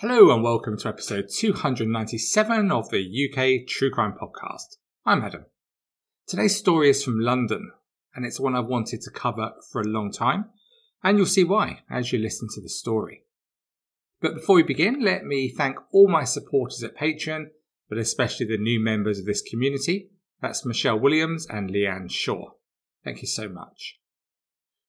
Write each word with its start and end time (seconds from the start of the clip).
Hello 0.00 0.32
and 0.32 0.42
welcome 0.42 0.78
to 0.78 0.88
episode 0.88 1.28
297 1.28 2.72
of 2.72 2.88
the 2.88 3.28
UK 3.28 3.68
True 3.68 3.90
Crime 3.90 4.14
Podcast. 4.18 4.78
I'm 5.04 5.22
Adam. 5.22 5.44
Today's 6.26 6.56
story 6.56 6.88
is 6.88 7.04
from 7.04 7.20
London, 7.20 7.72
and 8.14 8.24
it's 8.24 8.40
one 8.40 8.56
I've 8.56 8.64
wanted 8.64 9.02
to 9.02 9.10
cover 9.10 9.52
for 9.70 9.82
a 9.82 9.86
long 9.86 10.10
time, 10.10 10.46
and 11.04 11.18
you'll 11.18 11.26
see 11.26 11.44
why 11.44 11.80
as 11.90 12.14
you 12.14 12.18
listen 12.18 12.48
to 12.54 12.62
the 12.62 12.70
story. 12.70 13.26
But 14.22 14.36
before 14.36 14.56
we 14.56 14.62
begin, 14.62 15.04
let 15.04 15.26
me 15.26 15.50
thank 15.54 15.76
all 15.92 16.08
my 16.08 16.24
supporters 16.24 16.82
at 16.82 16.96
Patreon, 16.96 17.48
but 17.90 17.98
especially 17.98 18.46
the 18.46 18.56
new 18.56 18.80
members 18.80 19.18
of 19.18 19.26
this 19.26 19.42
community. 19.42 20.08
That's 20.40 20.64
Michelle 20.64 20.98
Williams 20.98 21.46
and 21.46 21.68
Leanne 21.68 22.10
Shaw. 22.10 22.52
Thank 23.04 23.20
you 23.20 23.28
so 23.28 23.50
much. 23.50 23.98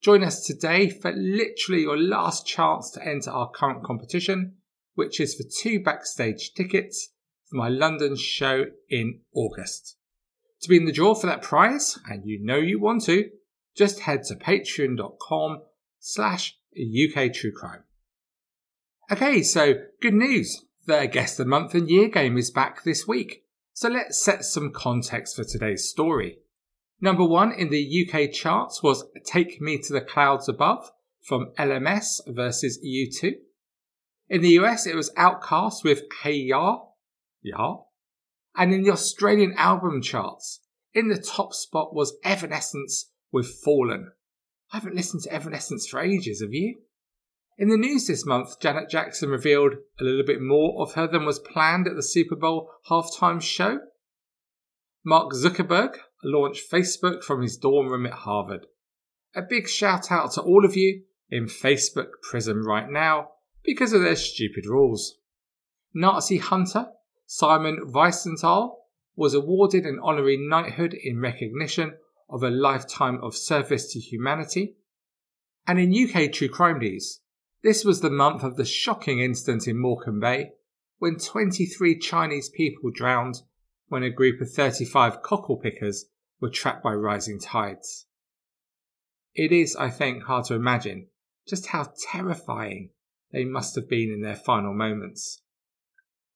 Join 0.01 0.23
us 0.23 0.47
today 0.47 0.89
for 0.89 1.11
literally 1.11 1.81
your 1.81 1.99
last 1.99 2.47
chance 2.47 2.89
to 2.91 3.05
enter 3.05 3.29
our 3.29 3.51
current 3.51 3.83
competition 3.83 4.55
which 4.95 5.19
is 5.19 5.35
for 5.35 5.43
two 5.61 5.79
backstage 5.79 6.53
tickets 6.53 7.09
for 7.49 7.57
my 7.57 7.69
London 7.69 8.15
show 8.15 8.65
in 8.89 9.21
August. 9.33 9.97
To 10.61 10.69
be 10.69 10.77
in 10.77 10.85
the 10.85 10.91
draw 10.91 11.15
for 11.15 11.27
that 11.27 11.41
prize, 11.41 11.97
and 12.09 12.25
you 12.25 12.39
know 12.43 12.57
you 12.57 12.79
want 12.79 13.03
to, 13.05 13.29
just 13.75 14.01
head 14.01 14.23
to 14.25 14.35
patreon.com 14.35 15.61
slash 15.99 16.57
UK 16.75 17.33
True 17.33 17.51
Crime. 17.51 17.83
Okay, 19.11 19.43
so 19.43 19.73
good 20.01 20.13
news. 20.13 20.65
The 20.85 21.07
Guest 21.07 21.39
of 21.39 21.45
the 21.45 21.49
Month 21.49 21.73
and 21.75 21.89
Year 21.89 22.07
game 22.07 22.37
is 22.37 22.51
back 22.51 22.83
this 22.83 23.07
week. 23.07 23.43
So 23.73 23.89
let's 23.89 24.23
set 24.23 24.45
some 24.45 24.71
context 24.71 25.35
for 25.35 25.43
today's 25.43 25.89
story. 25.89 26.39
Number 26.99 27.25
one 27.25 27.51
in 27.51 27.69
the 27.69 28.07
UK 28.07 28.31
charts 28.31 28.83
was 28.83 29.03
Take 29.25 29.59
Me 29.59 29.79
to 29.79 29.93
the 29.93 30.01
Clouds 30.01 30.47
Above 30.47 30.91
from 31.21 31.51
LMC 31.57 32.21
versus 32.27 32.79
U2. 32.85 33.33
In 34.31 34.41
the 34.41 34.59
US, 34.61 34.87
it 34.87 34.95
was 34.95 35.11
OutKast 35.17 35.83
with 35.83 36.03
Hey 36.23 36.35
Ya, 36.35 36.79
Ya. 37.41 37.79
And 38.55 38.73
in 38.73 38.81
the 38.81 38.91
Australian 38.91 39.53
album 39.57 40.01
charts, 40.01 40.61
in 40.93 41.09
the 41.09 41.21
top 41.21 41.53
spot 41.53 41.93
was 41.93 42.15
Evanescence 42.23 43.11
with 43.33 43.53
Fallen. 43.61 44.13
I 44.71 44.77
haven't 44.77 44.95
listened 44.95 45.23
to 45.23 45.33
Evanescence 45.33 45.85
for 45.85 45.99
ages, 45.99 46.41
have 46.41 46.53
you? 46.53 46.77
In 47.57 47.67
the 47.67 47.75
news 47.75 48.07
this 48.07 48.25
month, 48.25 48.57
Janet 48.61 48.89
Jackson 48.89 49.27
revealed 49.27 49.73
a 49.99 50.03
little 50.05 50.25
bit 50.25 50.41
more 50.41 50.81
of 50.81 50.93
her 50.93 51.07
than 51.07 51.25
was 51.25 51.37
planned 51.37 51.85
at 51.85 51.97
the 51.97 52.01
Super 52.01 52.37
Bowl 52.37 52.71
halftime 52.89 53.41
show. 53.41 53.79
Mark 55.03 55.33
Zuckerberg 55.33 55.97
launched 56.23 56.71
Facebook 56.71 57.21
from 57.21 57.41
his 57.41 57.57
dorm 57.57 57.89
room 57.89 58.05
at 58.05 58.13
Harvard. 58.13 58.67
A 59.35 59.41
big 59.41 59.67
shout 59.67 60.09
out 60.09 60.31
to 60.31 60.41
all 60.41 60.63
of 60.63 60.77
you 60.77 61.03
in 61.29 61.47
Facebook 61.47 62.11
prison 62.29 62.61
right 62.61 62.89
now 62.89 63.31
because 63.63 63.93
of 63.93 64.01
their 64.01 64.15
stupid 64.15 64.65
rules. 64.65 65.17
Nazi 65.93 66.37
hunter 66.37 66.87
Simon 67.25 67.79
Wiesenthal 67.93 68.75
was 69.15 69.33
awarded 69.33 69.85
an 69.85 69.99
honorary 70.01 70.37
knighthood 70.37 70.93
in 70.93 71.19
recognition 71.19 71.93
of 72.29 72.43
a 72.43 72.49
lifetime 72.49 73.19
of 73.21 73.35
service 73.35 73.91
to 73.93 73.99
humanity. 73.99 74.75
And 75.67 75.79
in 75.79 75.93
UK 75.93 76.31
true 76.31 76.49
crime 76.49 76.79
news, 76.79 77.19
this 77.63 77.85
was 77.85 78.01
the 78.01 78.09
month 78.09 78.43
of 78.43 78.57
the 78.57 78.65
shocking 78.65 79.19
incident 79.19 79.67
in 79.67 79.77
Morecambe 79.77 80.19
Bay 80.19 80.51
when 80.97 81.17
23 81.17 81.99
Chinese 81.99 82.49
people 82.49 82.91
drowned 82.91 83.41
when 83.87 84.03
a 84.03 84.09
group 84.09 84.41
of 84.41 84.51
35 84.51 85.21
cockle 85.21 85.57
pickers 85.57 86.05
were 86.39 86.49
trapped 86.49 86.83
by 86.83 86.93
rising 86.93 87.39
tides. 87.39 88.07
It 89.35 89.51
is, 89.51 89.75
I 89.75 89.89
think, 89.89 90.23
hard 90.23 90.45
to 90.45 90.55
imagine 90.55 91.07
just 91.47 91.67
how 91.67 91.93
terrifying 92.11 92.89
they 93.31 93.45
must 93.45 93.75
have 93.75 93.89
been 93.89 94.09
in 94.11 94.21
their 94.21 94.35
final 94.35 94.73
moments. 94.73 95.41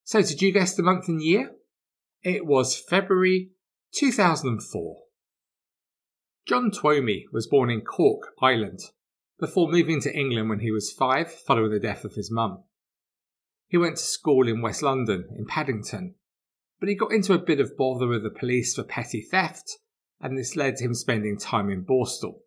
So, 0.04 0.22
did 0.22 0.42
you 0.42 0.52
guess 0.52 0.76
the 0.76 0.84
month 0.84 1.08
and 1.08 1.22
year? 1.22 1.52
It 2.24 2.46
was 2.46 2.80
February 2.80 3.52
2004. 3.94 4.98
John 6.46 6.70
Twomey 6.70 7.24
was 7.32 7.48
born 7.48 7.70
in 7.72 7.82
Cork, 7.82 8.34
Ireland, 8.42 8.80
before 9.40 9.72
moving 9.72 10.00
to 10.02 10.16
England 10.16 10.50
when 10.50 10.60
he 10.60 10.72
was 10.72 10.92
five 10.92 11.32
following 11.32 11.72
the 11.72 11.80
death 11.80 12.06
of 12.06 12.14
his 12.14 12.32
mum. 12.32 12.64
He 13.68 13.78
went 13.78 13.98
to 13.98 14.04
school 14.04 14.48
in 14.48 14.62
West 14.62 14.84
London, 14.84 15.26
in 15.38 15.46
Paddington, 15.46 16.16
but 16.80 16.88
he 16.88 16.96
got 16.96 17.12
into 17.12 17.34
a 17.34 17.40
bit 17.40 17.60
of 17.60 17.76
bother 17.78 18.08
with 18.08 18.24
the 18.24 18.30
police 18.30 18.76
for 18.76 18.84
petty 18.84 19.22
theft, 19.22 19.80
and 20.22 20.38
this 20.38 20.56
led 20.56 20.78
to 20.78 20.86
him 20.86 20.94
spending 20.94 21.38
time 21.38 21.70
in 21.70 21.84
Borstal. 21.84 22.42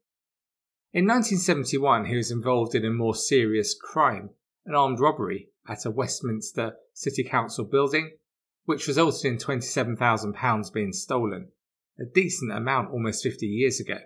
In 0.92 1.04
1971, 1.04 2.06
he 2.06 2.16
was 2.16 2.30
involved 2.30 2.74
in 2.74 2.84
a 2.84 2.90
more 2.90 3.14
serious 3.14 3.74
crime 3.74 4.30
an 4.68 4.74
armed 4.74 5.00
robbery 5.00 5.48
at 5.66 5.86
a 5.86 5.90
Westminster 5.90 6.74
City 6.92 7.24
Council 7.24 7.64
building, 7.64 8.12
which 8.66 8.86
resulted 8.86 9.24
in 9.24 9.38
£27,000 9.38 10.72
being 10.72 10.92
stolen, 10.92 11.48
a 11.98 12.04
decent 12.04 12.52
amount 12.52 12.90
almost 12.90 13.22
50 13.22 13.46
years 13.46 13.80
ago. 13.80 13.98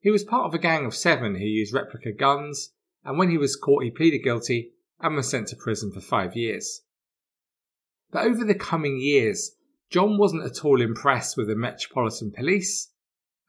He 0.00 0.10
was 0.10 0.24
part 0.24 0.46
of 0.46 0.54
a 0.54 0.58
gang 0.58 0.86
of 0.86 0.94
seven 0.94 1.34
who 1.34 1.44
used 1.44 1.74
replica 1.74 2.12
guns, 2.12 2.72
and 3.04 3.18
when 3.18 3.30
he 3.30 3.36
was 3.36 3.54
caught, 3.54 3.84
he 3.84 3.90
pleaded 3.90 4.24
guilty 4.24 4.72
and 5.00 5.14
was 5.14 5.28
sent 5.28 5.48
to 5.48 5.56
prison 5.56 5.92
for 5.92 6.00
five 6.00 6.34
years. 6.34 6.82
But 8.10 8.24
over 8.24 8.44
the 8.44 8.54
coming 8.54 8.98
years, 8.98 9.56
John 9.90 10.16
wasn't 10.16 10.44
at 10.44 10.64
all 10.64 10.80
impressed 10.80 11.36
with 11.36 11.48
the 11.48 11.56
Metropolitan 11.56 12.32
Police, 12.32 12.90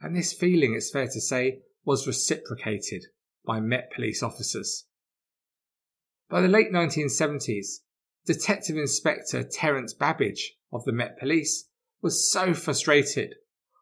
and 0.01 0.15
this 0.15 0.33
feeling, 0.33 0.73
it's 0.73 0.91
fair 0.91 1.07
to 1.07 1.21
say, 1.21 1.59
was 1.89 2.05
reciprocated 2.05 3.07
by 3.43 3.59
Met 3.59 3.91
Police 3.91 4.21
officers. 4.21 4.85
By 6.29 6.39
the 6.39 6.47
late 6.47 6.71
1970s, 6.71 7.79
Detective 8.27 8.77
Inspector 8.77 9.43
Terence 9.45 9.95
Babbage 9.95 10.53
of 10.71 10.85
the 10.85 10.91
Met 10.91 11.17
Police 11.17 11.67
was 11.99 12.31
so 12.31 12.53
frustrated 12.53 13.33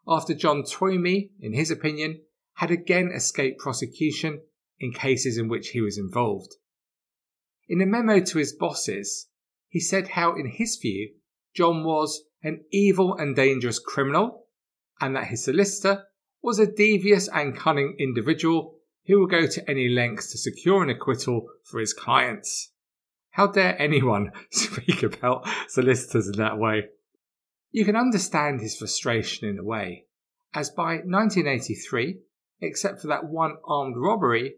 after 0.07 0.33
John 0.33 0.63
Twomey, 0.63 1.31
in 1.41 1.51
his 1.51 1.69
opinion, 1.69 2.21
had 2.53 2.71
again 2.71 3.11
escaped 3.13 3.59
prosecution 3.59 4.39
in 4.79 4.93
cases 4.93 5.37
in 5.37 5.49
which 5.49 5.71
he 5.71 5.81
was 5.81 5.97
involved. 5.97 6.55
In 7.67 7.81
a 7.81 7.85
memo 7.85 8.21
to 8.21 8.37
his 8.37 8.53
bosses, 8.53 9.27
he 9.67 9.81
said 9.81 10.11
how, 10.11 10.33
in 10.33 10.49
his 10.49 10.77
view, 10.81 11.11
John 11.53 11.83
was 11.83 12.23
an 12.41 12.63
evil 12.71 13.17
and 13.17 13.35
dangerous 13.35 13.79
criminal, 13.79 14.45
and 15.01 15.13
that 15.17 15.27
his 15.27 15.43
solicitor 15.43 16.05
was 16.41 16.59
a 16.59 16.71
devious 16.71 17.27
and 17.27 17.55
cunning 17.55 17.95
individual 17.99 18.75
who 19.05 19.19
will 19.19 19.27
go 19.27 19.47
to 19.47 19.69
any 19.69 19.89
lengths 19.89 20.31
to 20.31 20.37
secure 20.37 20.83
an 20.83 20.89
acquittal 20.89 21.47
for 21.63 21.79
his 21.79 21.93
clients. 21.93 22.71
How 23.31 23.47
dare 23.47 23.79
anyone 23.81 24.31
speak 24.51 25.03
about 25.03 25.47
solicitors 25.67 26.27
in 26.27 26.37
that 26.37 26.57
way? 26.57 26.87
You 27.71 27.85
can 27.85 27.95
understand 27.95 28.61
his 28.61 28.77
frustration 28.77 29.47
in 29.47 29.59
a 29.59 29.63
way, 29.63 30.05
as 30.53 30.69
by 30.69 30.95
1983, 30.95 32.19
except 32.61 33.01
for 33.01 33.07
that 33.07 33.25
one 33.25 33.57
armed 33.65 33.95
robbery, 33.97 34.55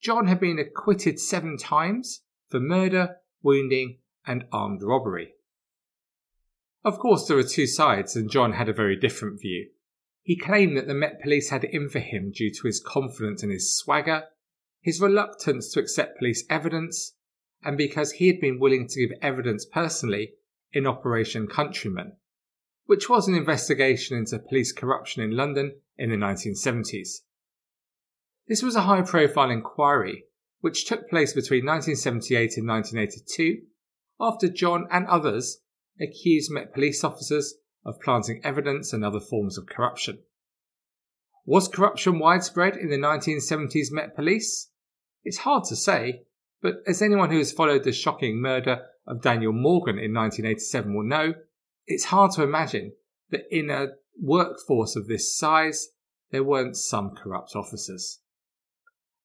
John 0.00 0.26
had 0.26 0.38
been 0.38 0.58
acquitted 0.58 1.18
seven 1.18 1.56
times 1.56 2.22
for 2.48 2.60
murder, 2.60 3.16
wounding, 3.42 3.98
and 4.26 4.44
armed 4.52 4.82
robbery. 4.82 5.32
Of 6.84 6.98
course, 6.98 7.26
there 7.26 7.38
are 7.38 7.42
two 7.42 7.66
sides, 7.66 8.14
and 8.14 8.30
John 8.30 8.52
had 8.52 8.68
a 8.68 8.74
very 8.74 8.96
different 8.96 9.40
view. 9.40 9.70
He 10.24 10.36
claimed 10.36 10.74
that 10.78 10.86
the 10.86 10.94
Met 10.94 11.20
Police 11.22 11.50
had 11.50 11.64
it 11.64 11.74
in 11.74 11.90
for 11.90 11.98
him 11.98 12.32
due 12.34 12.50
to 12.50 12.66
his 12.66 12.80
confidence 12.80 13.42
in 13.42 13.50
his 13.50 13.76
swagger, 13.76 14.24
his 14.80 14.98
reluctance 14.98 15.70
to 15.72 15.80
accept 15.80 16.18
police 16.18 16.44
evidence, 16.48 17.14
and 17.62 17.76
because 17.76 18.12
he 18.12 18.28
had 18.28 18.40
been 18.40 18.58
willing 18.58 18.88
to 18.88 19.06
give 19.06 19.18
evidence 19.20 19.66
personally 19.66 20.32
in 20.72 20.86
Operation 20.86 21.46
Countryman, 21.46 22.16
which 22.86 23.10
was 23.10 23.28
an 23.28 23.34
investigation 23.34 24.16
into 24.16 24.38
police 24.38 24.72
corruption 24.72 25.22
in 25.22 25.36
London 25.36 25.76
in 25.98 26.08
the 26.08 26.16
1970s. 26.16 27.18
This 28.48 28.62
was 28.62 28.76
a 28.76 28.82
high 28.82 29.02
profile 29.02 29.50
inquiry 29.50 30.24
which 30.60 30.86
took 30.86 31.10
place 31.10 31.34
between 31.34 31.66
1978 31.66 32.56
and 32.56 32.66
1982 32.66 33.62
after 34.18 34.48
John 34.48 34.86
and 34.90 35.06
others 35.06 35.60
accused 36.00 36.50
Met 36.50 36.72
police 36.72 37.04
officers 37.04 37.56
of 37.84 38.00
planting 38.00 38.40
evidence 38.44 38.92
and 38.92 39.04
other 39.04 39.20
forms 39.20 39.58
of 39.58 39.66
corruption. 39.66 40.18
Was 41.46 41.68
corruption 41.68 42.18
widespread 42.18 42.76
in 42.76 42.88
the 42.88 42.96
1970s 42.96 43.90
Met 43.90 44.16
Police? 44.16 44.70
It's 45.24 45.38
hard 45.38 45.64
to 45.64 45.76
say, 45.76 46.22
but 46.62 46.76
as 46.86 47.02
anyone 47.02 47.30
who 47.30 47.38
has 47.38 47.52
followed 47.52 47.84
the 47.84 47.92
shocking 47.92 48.40
murder 48.40 48.86
of 49.06 49.20
Daniel 49.20 49.52
Morgan 49.52 49.98
in 49.98 50.14
1987 50.14 50.94
will 50.94 51.04
know, 51.04 51.34
it's 51.86 52.04
hard 52.04 52.30
to 52.32 52.42
imagine 52.42 52.92
that 53.30 53.42
in 53.50 53.68
a 53.68 53.88
workforce 54.18 54.96
of 54.96 55.06
this 55.06 55.36
size, 55.36 55.88
there 56.30 56.44
weren't 56.44 56.76
some 56.76 57.14
corrupt 57.14 57.54
officers. 57.54 58.20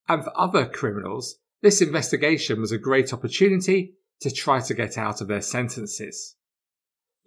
And 0.08 0.24
for 0.24 0.38
other 0.38 0.66
criminals, 0.66 1.40
this 1.62 1.82
investigation 1.82 2.60
was 2.60 2.72
a 2.72 2.78
great 2.78 3.14
opportunity 3.14 3.94
to 4.22 4.32
try 4.32 4.60
to 4.60 4.74
get 4.74 4.98
out 4.98 5.22
of 5.22 5.28
their 5.28 5.42
sentences 5.42 6.36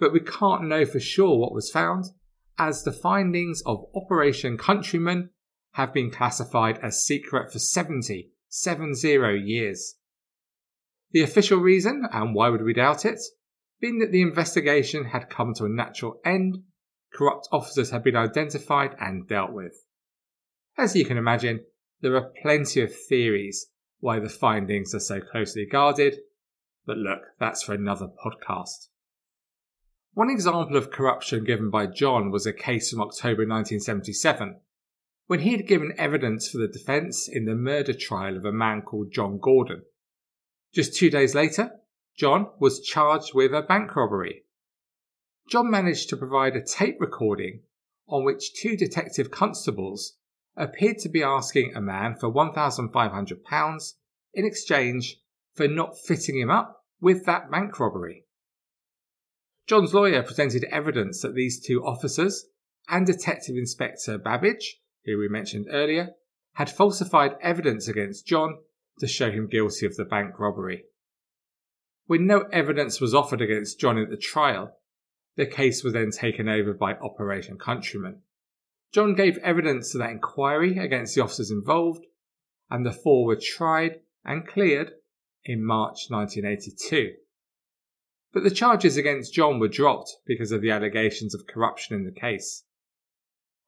but 0.02 0.12
we 0.12 0.18
can't 0.18 0.64
know 0.64 0.84
for 0.84 0.98
sure 0.98 1.38
what 1.38 1.54
was 1.54 1.70
found, 1.70 2.06
as 2.58 2.82
the 2.82 2.90
findings 2.90 3.62
of 3.64 3.86
Operation 3.94 4.58
Countryman 4.58 5.30
have 5.74 5.94
been 5.94 6.10
classified 6.10 6.76
as 6.82 7.04
secret 7.04 7.52
for 7.52 7.60
70, 7.60 8.32
70 8.48 9.08
years. 9.44 9.94
The 11.12 11.22
official 11.22 11.60
reason, 11.60 12.04
and 12.12 12.34
why 12.34 12.48
would 12.48 12.64
we 12.64 12.72
doubt 12.72 13.04
it, 13.04 13.20
being 13.80 14.00
that 14.00 14.10
the 14.10 14.22
investigation 14.22 15.04
had 15.04 15.30
come 15.30 15.54
to 15.54 15.66
a 15.66 15.68
natural 15.68 16.20
end, 16.24 16.64
corrupt 17.14 17.46
officers 17.52 17.90
had 17.90 18.02
been 18.02 18.16
identified 18.16 18.96
and 18.98 19.28
dealt 19.28 19.52
with. 19.52 19.86
As 20.76 20.96
you 20.96 21.04
can 21.04 21.16
imagine, 21.16 21.60
there 22.00 22.16
are 22.16 22.32
plenty 22.42 22.80
of 22.80 22.92
theories 22.92 23.68
why 24.00 24.18
the 24.18 24.28
findings 24.28 24.96
are 24.96 24.98
so 24.98 25.20
closely 25.20 25.64
guarded, 25.64 26.16
but 26.84 26.96
look, 26.96 27.20
that's 27.38 27.62
for 27.62 27.74
another 27.74 28.08
podcast. 28.08 28.88
One 30.14 30.28
example 30.28 30.76
of 30.76 30.90
corruption 30.90 31.42
given 31.44 31.70
by 31.70 31.86
John 31.86 32.30
was 32.30 32.44
a 32.44 32.52
case 32.52 32.90
from 32.90 33.00
October 33.00 33.46
1977, 33.46 34.60
when 35.26 35.40
he 35.40 35.52
had 35.52 35.66
given 35.66 35.94
evidence 35.96 36.50
for 36.50 36.58
the 36.58 36.68
defence 36.68 37.26
in 37.26 37.46
the 37.46 37.54
murder 37.54 37.94
trial 37.94 38.36
of 38.36 38.44
a 38.44 38.52
man 38.52 38.82
called 38.82 39.10
John 39.10 39.38
Gordon. 39.38 39.84
Just 40.74 40.94
two 40.94 41.08
days 41.08 41.34
later, 41.34 41.80
John 42.14 42.48
was 42.58 42.80
charged 42.80 43.32
with 43.32 43.54
a 43.54 43.62
bank 43.62 43.96
robbery. 43.96 44.44
John 45.48 45.70
managed 45.70 46.10
to 46.10 46.18
provide 46.18 46.56
a 46.56 46.62
tape 46.62 46.96
recording 47.00 47.62
on 48.06 48.22
which 48.22 48.52
two 48.60 48.76
detective 48.76 49.30
constables 49.30 50.18
appeared 50.54 50.98
to 50.98 51.08
be 51.08 51.22
asking 51.22 51.74
a 51.74 51.80
man 51.80 52.16
for 52.16 52.30
£1,500 52.30 53.92
in 54.34 54.44
exchange 54.44 55.20
for 55.54 55.66
not 55.66 55.98
fitting 55.98 56.38
him 56.38 56.50
up 56.50 56.84
with 57.00 57.24
that 57.24 57.50
bank 57.50 57.80
robbery. 57.80 58.26
John's 59.66 59.94
lawyer 59.94 60.22
presented 60.22 60.64
evidence 60.64 61.22
that 61.22 61.34
these 61.34 61.64
two 61.64 61.84
officers 61.84 62.46
and 62.88 63.06
Detective 63.06 63.56
Inspector 63.56 64.18
Babbage, 64.18 64.80
who 65.04 65.18
we 65.18 65.28
mentioned 65.28 65.66
earlier, 65.70 66.10
had 66.54 66.70
falsified 66.70 67.36
evidence 67.40 67.88
against 67.88 68.26
John 68.26 68.58
to 68.98 69.06
show 69.06 69.30
him 69.30 69.48
guilty 69.48 69.86
of 69.86 69.96
the 69.96 70.04
bank 70.04 70.38
robbery. 70.38 70.84
When 72.06 72.26
no 72.26 72.42
evidence 72.52 73.00
was 73.00 73.14
offered 73.14 73.40
against 73.40 73.80
John 73.80 73.98
at 73.98 74.10
the 74.10 74.16
trial, 74.16 74.76
the 75.36 75.46
case 75.46 75.82
was 75.82 75.94
then 75.94 76.10
taken 76.10 76.48
over 76.48 76.74
by 76.74 76.94
Operation 76.94 77.58
Countryman. 77.58 78.22
John 78.92 79.14
gave 79.14 79.38
evidence 79.38 79.92
to 79.92 79.98
that 79.98 80.10
inquiry 80.10 80.76
against 80.76 81.14
the 81.14 81.22
officers 81.22 81.50
involved, 81.50 82.04
and 82.68 82.84
the 82.84 82.92
four 82.92 83.24
were 83.24 83.40
tried 83.40 84.00
and 84.24 84.46
cleared 84.46 84.90
in 85.44 85.64
March 85.64 86.10
1982. 86.10 87.14
But 88.32 88.44
the 88.44 88.50
charges 88.50 88.96
against 88.96 89.34
John 89.34 89.58
were 89.58 89.68
dropped 89.68 90.16
because 90.26 90.52
of 90.52 90.62
the 90.62 90.70
allegations 90.70 91.34
of 91.34 91.46
corruption 91.46 91.96
in 91.96 92.04
the 92.04 92.20
case. 92.20 92.64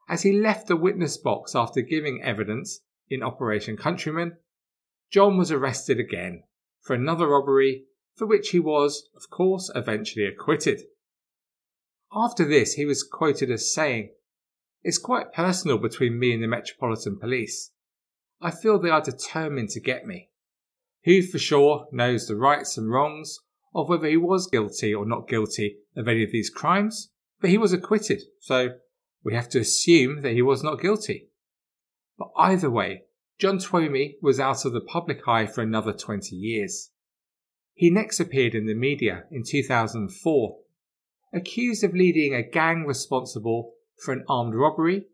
As 0.08 0.22
he 0.22 0.32
left 0.32 0.68
the 0.68 0.76
witness 0.76 1.16
box 1.16 1.54
after 1.54 1.80
giving 1.80 2.22
evidence 2.22 2.80
in 3.08 3.22
Operation 3.22 3.76
Countryman, 3.76 4.38
John 5.10 5.36
was 5.36 5.52
arrested 5.52 6.00
again 6.00 6.44
for 6.80 6.94
another 6.94 7.28
robbery 7.28 7.84
for 8.16 8.26
which 8.26 8.50
he 8.50 8.58
was, 8.58 9.08
of 9.16 9.28
course, 9.30 9.70
eventually 9.74 10.24
acquitted. 10.24 10.82
After 12.12 12.44
this, 12.44 12.74
he 12.74 12.84
was 12.84 13.02
quoted 13.02 13.50
as 13.50 13.72
saying, 13.72 14.10
it's 14.82 14.98
quite 14.98 15.32
personal 15.32 15.78
between 15.78 16.18
me 16.18 16.32
and 16.32 16.42
the 16.42 16.46
Metropolitan 16.46 17.18
Police. 17.18 17.72
I 18.40 18.50
feel 18.50 18.78
they 18.78 18.90
are 18.90 19.00
determined 19.00 19.70
to 19.70 19.80
get 19.80 20.06
me. 20.06 20.30
Who 21.04 21.22
for 21.22 21.38
sure 21.38 21.86
knows 21.90 22.26
the 22.26 22.36
rights 22.36 22.76
and 22.76 22.90
wrongs 22.90 23.40
of 23.74 23.88
whether 23.88 24.06
he 24.06 24.16
was 24.16 24.46
guilty 24.46 24.94
or 24.94 25.04
not 25.04 25.28
guilty 25.28 25.78
of 25.96 26.06
any 26.06 26.22
of 26.22 26.30
these 26.30 26.50
crimes, 26.50 27.10
but 27.40 27.50
he 27.50 27.58
was 27.58 27.72
acquitted, 27.72 28.22
so 28.40 28.70
we 29.24 29.34
have 29.34 29.48
to 29.50 29.58
assume 29.58 30.22
that 30.22 30.32
he 30.32 30.42
was 30.42 30.62
not 30.62 30.80
guilty. 30.80 31.30
But 32.16 32.28
either 32.36 32.70
way, 32.70 33.02
John 33.38 33.58
Twomey 33.58 34.14
was 34.22 34.38
out 34.38 34.64
of 34.64 34.72
the 34.72 34.80
public 34.80 35.26
eye 35.26 35.46
for 35.46 35.62
another 35.62 35.92
20 35.92 36.36
years. 36.36 36.90
He 37.72 37.90
next 37.90 38.20
appeared 38.20 38.54
in 38.54 38.66
the 38.66 38.74
media 38.74 39.24
in 39.32 39.42
2004, 39.44 40.58
accused 41.32 41.82
of 41.82 41.94
leading 41.94 42.32
a 42.32 42.48
gang 42.48 42.86
responsible 42.86 43.72
for 44.04 44.12
an 44.12 44.24
armed 44.28 44.54
robbery 44.54 45.06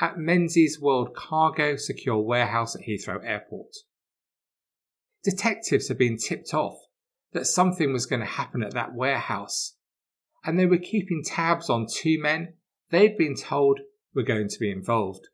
at 0.00 0.18
Menzies 0.18 0.80
World 0.80 1.14
Cargo 1.16 1.76
Secure 1.76 2.20
Warehouse 2.20 2.76
at 2.76 2.82
Heathrow 2.82 3.20
Airport. 3.24 3.74
Detectives 5.24 5.88
had 5.88 5.98
been 5.98 6.16
tipped 6.16 6.54
off 6.54 6.78
that 7.34 7.46
something 7.46 7.92
was 7.92 8.06
going 8.06 8.20
to 8.20 8.26
happen 8.26 8.62
at 8.62 8.72
that 8.72 8.94
warehouse, 8.94 9.76
and 10.46 10.58
they 10.58 10.66
were 10.66 10.78
keeping 10.78 11.22
tabs 11.22 11.68
on 11.68 11.86
two 11.90 12.18
men 12.20 12.54
they'd 12.90 13.18
been 13.18 13.34
told 13.34 13.80
were 14.14 14.22
going 14.22 14.48
to 14.48 14.58
be 14.58 14.70
involved. 14.70 15.28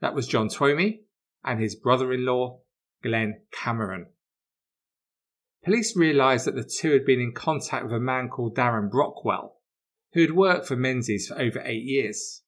That 0.00 0.14
was 0.14 0.26
John 0.26 0.48
Twomey 0.48 1.00
and 1.44 1.60
his 1.60 1.76
brother 1.76 2.12
in 2.12 2.24
law, 2.24 2.60
Glenn 3.02 3.42
Cameron. 3.52 4.06
Police 5.62 5.96
realised 5.96 6.46
that 6.46 6.54
the 6.54 6.64
two 6.64 6.92
had 6.92 7.04
been 7.04 7.20
in 7.20 7.32
contact 7.32 7.84
with 7.84 7.92
a 7.92 8.00
man 8.00 8.28
called 8.28 8.56
Darren 8.56 8.90
Brockwell, 8.90 9.60
who 10.14 10.22
had 10.22 10.32
worked 10.32 10.66
for 10.66 10.76
Menzies 10.76 11.28
for 11.28 11.38
over 11.38 11.60
eight 11.64 11.84
years. 11.84 12.42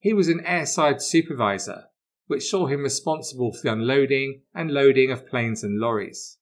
He 0.00 0.12
was 0.12 0.28
an 0.28 0.40
airside 0.40 1.00
supervisor, 1.00 1.84
which 2.26 2.48
saw 2.48 2.66
him 2.66 2.82
responsible 2.82 3.52
for 3.52 3.60
the 3.62 3.72
unloading 3.72 4.42
and 4.54 4.72
loading 4.72 5.12
of 5.12 5.26
planes 5.26 5.62
and 5.62 5.78
lorries. 5.78 6.38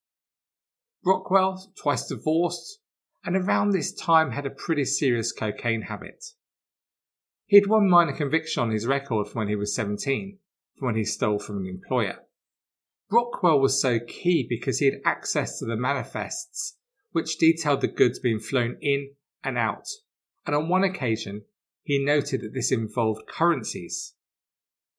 Brockwell, 1.03 1.73
twice 1.77 2.07
divorced, 2.07 2.81
and 3.25 3.37
around 3.37 3.71
this 3.71 3.93
time 3.93 4.33
had 4.33 4.47
a 4.47 4.51
pretty 4.51 4.85
serious 4.85 5.33
cocaine 5.33 5.83
habit. 5.83 6.25
He 7.47 7.57
had 7.57 7.67
one 7.67 7.89
minor 7.89 8.13
conviction 8.13 8.63
on 8.63 8.71
his 8.71 8.87
record 8.87 9.29
from 9.29 9.41
when 9.41 9.49
he 9.49 9.57
was 9.57 9.75
17, 9.75 10.39
from 10.77 10.87
when 10.87 10.97
he 10.97 11.05
stole 11.05 11.39
from 11.39 11.59
an 11.59 11.67
employer. 11.67 12.21
Brockwell 13.11 13.61
was 13.61 13.81
so 13.81 13.99
key 13.99 14.47
because 14.49 14.79
he 14.79 14.87
had 14.87 15.01
access 15.05 15.59
to 15.59 15.65
the 15.65 15.77
manifests 15.77 16.77
which 17.13 17.39
detailed 17.39 17.81
the 17.81 17.89
goods 17.89 18.21
being 18.21 18.39
flown 18.39 18.77
in 18.81 19.15
and 19.43 19.59
out 19.59 19.89
and 20.47 20.55
on 20.55 20.69
one 20.69 20.85
occasion 20.85 21.43
he 21.83 22.05
noted 22.05 22.41
that 22.41 22.55
this 22.55 22.73
involved 22.73 23.27
currencies. 23.27 24.15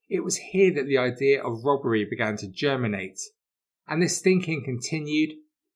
It 0.09 0.23
was 0.23 0.37
here 0.37 0.73
that 0.73 0.87
the 0.87 0.97
idea 0.97 1.43
of 1.43 1.63
robbery 1.63 2.05
began 2.05 2.37
to 2.37 2.47
germinate, 2.47 3.19
and 3.87 4.01
this 4.01 4.19
thinking 4.19 4.63
continued 4.63 5.31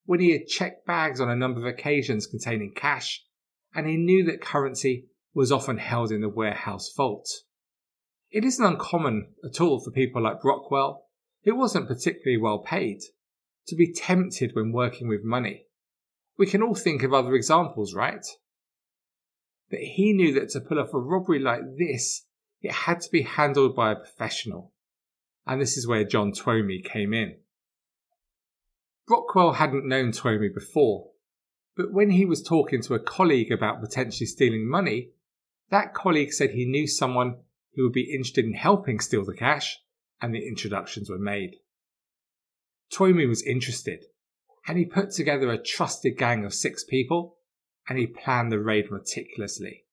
when 0.05 0.19
he 0.19 0.31
had 0.31 0.47
checked 0.47 0.85
bags 0.85 1.19
on 1.19 1.29
a 1.29 1.35
number 1.35 1.59
of 1.59 1.65
occasions 1.65 2.27
containing 2.27 2.73
cash, 2.75 3.23
and 3.73 3.87
he 3.87 3.97
knew 3.97 4.23
that 4.25 4.41
currency 4.41 5.07
was 5.33 5.51
often 5.51 5.77
held 5.77 6.11
in 6.11 6.21
the 6.21 6.29
warehouse 6.29 6.91
vault. 6.95 7.27
It 8.31 8.45
isn't 8.45 8.65
uncommon 8.65 9.33
at 9.43 9.59
all 9.59 9.79
for 9.79 9.91
people 9.91 10.23
like 10.23 10.41
Brockwell, 10.41 11.01
who 11.43 11.55
wasn't 11.55 11.87
particularly 11.87 12.41
well 12.41 12.59
paid, 12.59 13.01
to 13.67 13.75
be 13.75 13.93
tempted 13.93 14.51
when 14.53 14.71
working 14.71 15.07
with 15.07 15.23
money. 15.23 15.65
We 16.37 16.45
can 16.45 16.61
all 16.61 16.75
think 16.75 17.03
of 17.03 17.13
other 17.13 17.33
examples, 17.33 17.93
right? 17.93 18.25
But 19.69 19.79
he 19.79 20.13
knew 20.13 20.33
that 20.33 20.49
to 20.49 20.61
pull 20.61 20.79
off 20.79 20.93
a 20.93 20.99
robbery 20.99 21.39
like 21.39 21.61
this, 21.77 22.25
it 22.61 22.71
had 22.71 23.01
to 23.01 23.11
be 23.11 23.23
handled 23.23 23.75
by 23.75 23.91
a 23.91 23.95
professional. 23.95 24.73
And 25.45 25.61
this 25.61 25.77
is 25.77 25.87
where 25.87 26.03
John 26.03 26.31
Twomey 26.31 26.83
came 26.83 27.13
in. 27.13 27.37
Brockwell 29.07 29.53
hadn't 29.53 29.87
known 29.87 30.11
Twomey 30.11 30.53
before, 30.53 31.11
but 31.75 31.91
when 31.91 32.11
he 32.11 32.25
was 32.25 32.41
talking 32.41 32.81
to 32.83 32.95
a 32.95 32.99
colleague 32.99 33.51
about 33.51 33.81
potentially 33.81 34.25
stealing 34.25 34.67
money, 34.67 35.11
that 35.69 35.93
colleague 35.93 36.33
said 36.33 36.51
he 36.51 36.65
knew 36.65 36.87
someone 36.87 37.37
who 37.75 37.83
would 37.83 37.93
be 37.93 38.13
interested 38.13 38.45
in 38.45 38.53
helping 38.53 38.99
steal 38.99 39.25
the 39.25 39.35
cash, 39.35 39.79
and 40.21 40.33
the 40.33 40.47
introductions 40.47 41.09
were 41.09 41.19
made. 41.19 41.57
Twomey 42.91 43.27
was 43.27 43.43
interested, 43.43 44.05
and 44.67 44.77
he 44.77 44.85
put 44.85 45.11
together 45.11 45.51
a 45.51 45.61
trusted 45.61 46.17
gang 46.17 46.45
of 46.45 46.53
six 46.53 46.83
people 46.83 47.37
and 47.87 47.99
he 47.99 48.07
planned 48.07 48.51
the 48.51 48.59
raid 48.59 48.89
meticulously. 48.91 49.85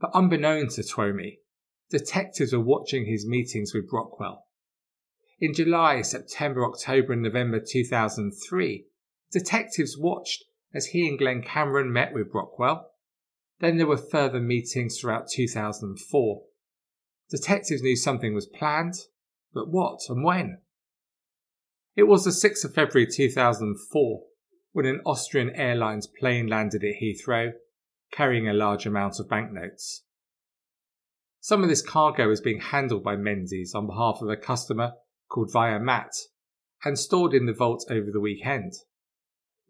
But 0.00 0.10
unbeknown 0.14 0.68
to 0.70 0.82
Twomey, 0.82 1.38
detectives 1.90 2.52
were 2.52 2.60
watching 2.60 3.06
his 3.06 3.26
meetings 3.26 3.72
with 3.74 3.88
Brockwell. 3.90 4.44
In 5.40 5.54
July, 5.54 6.02
September, 6.02 6.64
October, 6.64 7.12
and 7.12 7.22
November 7.22 7.60
2003, 7.60 8.86
detectives 9.30 9.96
watched 9.96 10.44
as 10.74 10.86
he 10.86 11.08
and 11.08 11.18
Glenn 11.18 11.42
Cameron 11.42 11.92
met 11.92 12.12
with 12.12 12.32
Brockwell. 12.32 12.86
Then 13.60 13.76
there 13.76 13.86
were 13.86 13.96
further 13.96 14.40
meetings 14.40 14.98
throughout 14.98 15.28
2004. 15.30 16.42
Detectives 17.30 17.82
knew 17.82 17.94
something 17.94 18.34
was 18.34 18.46
planned, 18.46 18.94
but 19.54 19.68
what 19.68 20.00
and 20.08 20.24
when? 20.24 20.58
It 21.94 22.04
was 22.04 22.24
the 22.24 22.30
6th 22.30 22.64
of 22.64 22.74
February 22.74 23.08
2004 23.10 24.22
when 24.72 24.86
an 24.86 25.00
Austrian 25.06 25.50
Airlines 25.50 26.06
plane 26.06 26.46
landed 26.46 26.82
at 26.84 27.00
Heathrow, 27.00 27.52
carrying 28.12 28.48
a 28.48 28.52
large 28.52 28.86
amount 28.86 29.20
of 29.20 29.28
banknotes. 29.28 30.02
Some 31.40 31.62
of 31.62 31.68
this 31.68 31.82
cargo 31.82 32.28
was 32.28 32.40
being 32.40 32.60
handled 32.60 33.04
by 33.04 33.16
Menzies 33.16 33.74
on 33.74 33.86
behalf 33.86 34.18
of 34.20 34.28
a 34.28 34.36
customer 34.36 34.94
called 35.28 35.52
Via 35.52 35.78
Mat 35.78 36.12
and 36.84 36.98
stored 36.98 37.34
in 37.34 37.46
the 37.46 37.52
vault 37.52 37.84
over 37.90 38.10
the 38.10 38.20
weekend. 38.20 38.72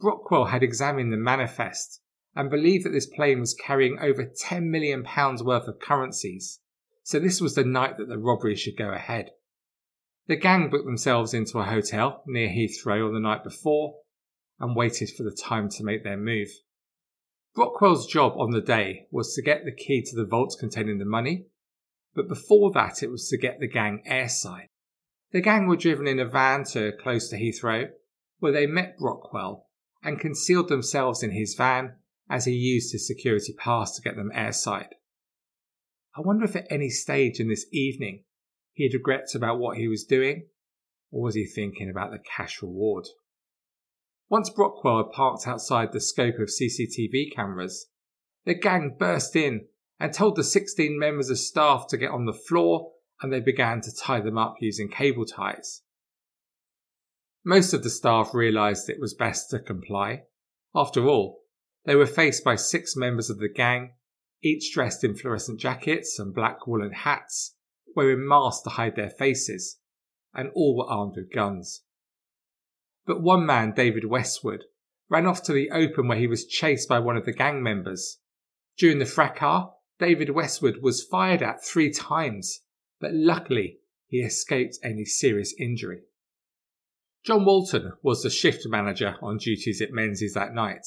Brockwell 0.01 0.51
had 0.51 0.63
examined 0.63 1.13
the 1.13 1.17
manifest 1.17 2.01
and 2.35 2.51
believed 2.51 2.85
that 2.85 2.91
this 2.91 3.07
plane 3.07 3.41
was 3.41 3.55
carrying 3.55 3.99
over 4.01 4.25
£10 4.25 4.65
million 4.65 5.05
worth 5.43 5.67
of 5.67 5.81
currencies, 5.81 6.61
so 7.03 7.19
this 7.19 7.41
was 7.41 7.55
the 7.55 7.65
night 7.65 7.97
that 7.97 8.09
the 8.09 8.19
robbery 8.19 8.55
should 8.55 8.77
go 8.77 8.91
ahead. 8.93 9.31
The 10.29 10.37
gang 10.37 10.69
booked 10.69 10.85
themselves 10.85 11.33
into 11.33 11.59
a 11.59 11.65
hotel 11.65 12.23
near 12.27 12.49
Heathrow 12.49 13.07
on 13.07 13.15
the 13.15 13.21
night 13.21 13.43
before 13.43 13.95
and 14.61 14.77
waited 14.77 15.11
for 15.17 15.23
the 15.23 15.37
time 15.37 15.69
to 15.71 15.85
make 15.85 16.05
their 16.05 16.19
move. 16.19 16.49
Brockwell's 17.57 18.07
job 18.07 18.35
on 18.37 18.51
the 18.51 18.61
day 18.61 19.07
was 19.11 19.35
to 19.35 19.43
get 19.43 19.65
the 19.65 19.73
key 19.73 20.03
to 20.03 20.15
the 20.15 20.27
vault 20.27 20.55
containing 20.61 20.99
the 20.99 21.05
money, 21.05 21.47
but 22.15 22.29
before 22.29 22.71
that 22.73 23.03
it 23.03 23.11
was 23.11 23.29
to 23.31 23.39
get 23.39 23.59
the 23.59 23.67
gang 23.67 24.03
airside. 24.09 24.68
The 25.31 25.41
gang 25.41 25.67
were 25.67 25.77
driven 25.77 26.07
in 26.07 26.19
a 26.19 26.27
van 26.27 26.65
to 26.73 26.93
close 26.93 27.29
to 27.29 27.37
Heathrow, 27.37 27.91
where 28.39 28.53
they 28.53 28.67
met 28.67 28.99
Brockwell 28.99 29.67
and 30.03 30.21
concealed 30.21 30.69
themselves 30.69 31.23
in 31.23 31.33
his 31.33 31.55
van 31.55 31.97
as 32.31 32.45
he 32.45 32.53
used 32.53 32.93
his 32.93 33.07
security 33.07 33.53
pass 33.53 33.95
to 33.97 34.03
get 34.03 34.17
them 34.17 34.31
airside. 34.35 34.93
I 36.17 36.21
wonder 36.21 36.45
if 36.45 36.57
at 36.57 36.67
any 36.71 36.89
stage 36.89 37.41
in 37.41 37.49
this 37.49 37.67
evening 37.73 38.25
he 38.73 38.85
had 38.85 38.95
regrets 38.95 39.35
about 39.35 39.59
what 39.59 39.77
he 39.77 39.89
was 39.89 40.05
doing, 40.05 40.47
or 41.11 41.23
was 41.23 41.35
he 41.35 41.47
thinking 41.47 41.91
about 41.91 42.11
the 42.11 42.19
cash 42.19 42.63
reward? 42.63 43.07
Once 44.29 44.51
Brockwell 44.51 45.05
had 45.05 45.13
parked 45.13 45.47
outside 45.47 45.93
the 45.93 46.01
scope 46.01 46.39
of 46.39 46.49
CCTV 46.49 47.35
cameras, 47.35 47.89
the 48.45 48.55
gang 48.55 48.97
burst 48.99 49.37
in 49.37 49.67
and 50.01 50.13
told 50.13 50.37
the 50.37 50.45
16 50.45 50.99
members 50.99 51.31
of 51.31 51.39
staff 51.39 51.87
to 51.89 51.97
get 51.97 52.11
on 52.11 52.25
the 52.25 52.33
floor 52.33 52.93
and 53.21 53.33
they 53.33 53.41
began 53.41 53.81
to 53.81 53.95
tie 53.95 54.21
them 54.21 54.39
up 54.39 54.57
using 54.61 54.89
cable 54.89 55.25
ties. 55.25 55.83
Most 57.45 57.73
of 57.73 57.83
the 57.83 57.91
staff 57.91 58.35
realised 58.35 58.89
it 58.89 59.01
was 59.01 59.15
best 59.15 59.51
to 59.51 59.59
comply. 59.59 60.25
After 60.75 61.07
all, 61.07 61.43
they 61.85 61.97
were 61.97 62.07
faced 62.07 62.45
by 62.45 62.57
six 62.57 62.97
members 62.97 63.31
of 63.31 63.39
the 63.39 63.49
gang, 63.49 63.95
each 64.43 64.73
dressed 64.73 65.03
in 65.03 65.17
fluorescent 65.17 65.59
jackets 65.59 66.19
and 66.19 66.35
black 66.35 66.67
woolen 66.67 66.93
hats, 66.93 67.57
wearing 67.97 68.29
masks 68.29 68.63
to 68.63 68.71
hide 68.71 68.97
their 68.97 69.11
faces, 69.11 69.81
and 70.35 70.51
all 70.55 70.77
were 70.77 70.93
armed 70.93 71.15
with 71.17 71.33
guns. 71.33 71.83
But 73.07 73.23
one 73.23 73.47
man, 73.47 73.73
David 73.73 74.05
Westwood, 74.05 74.65
ran 75.09 75.27
off 75.27 75.43
to 75.45 75.53
the 75.53 75.71
open 75.71 76.07
where 76.07 76.19
he 76.19 76.27
was 76.27 76.47
chased 76.47 76.89
by 76.89 76.99
one 76.99 77.17
of 77.17 77.25
the 77.25 77.33
gang 77.33 77.63
members. 77.63 78.19
During 78.77 78.99
the 78.99 79.07
fracas, 79.07 79.69
David 79.99 80.31
Westwood 80.31 80.83
was 80.83 81.03
fired 81.03 81.43
at 81.43 81.65
three 81.65 81.91
times, 81.91 82.61
but 83.01 83.13
luckily 83.13 83.79
he 84.07 84.19
escaped 84.19 84.79
any 84.83 85.05
serious 85.05 85.55
injury. 85.59 86.03
John 87.25 87.45
Walton 87.45 87.93
was 88.03 88.23
the 88.23 88.31
shift 88.31 88.67
manager 88.67 89.17
on 89.21 89.39
duties 89.39 89.83
at 89.83 89.93
Menzies 89.93 90.35
that 90.35 90.55
night. 90.55 90.87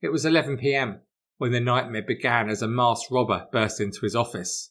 It 0.00 0.12
was 0.12 0.24
11 0.24 0.58
pm 0.58 1.00
when 1.38 1.52
the 1.52 1.60
nightmare 1.60 2.04
began 2.06 2.48
as 2.48 2.62
a 2.62 2.68
masked 2.68 3.10
robber 3.10 3.46
burst 3.50 3.80
into 3.80 4.00
his 4.02 4.14
office. 4.14 4.70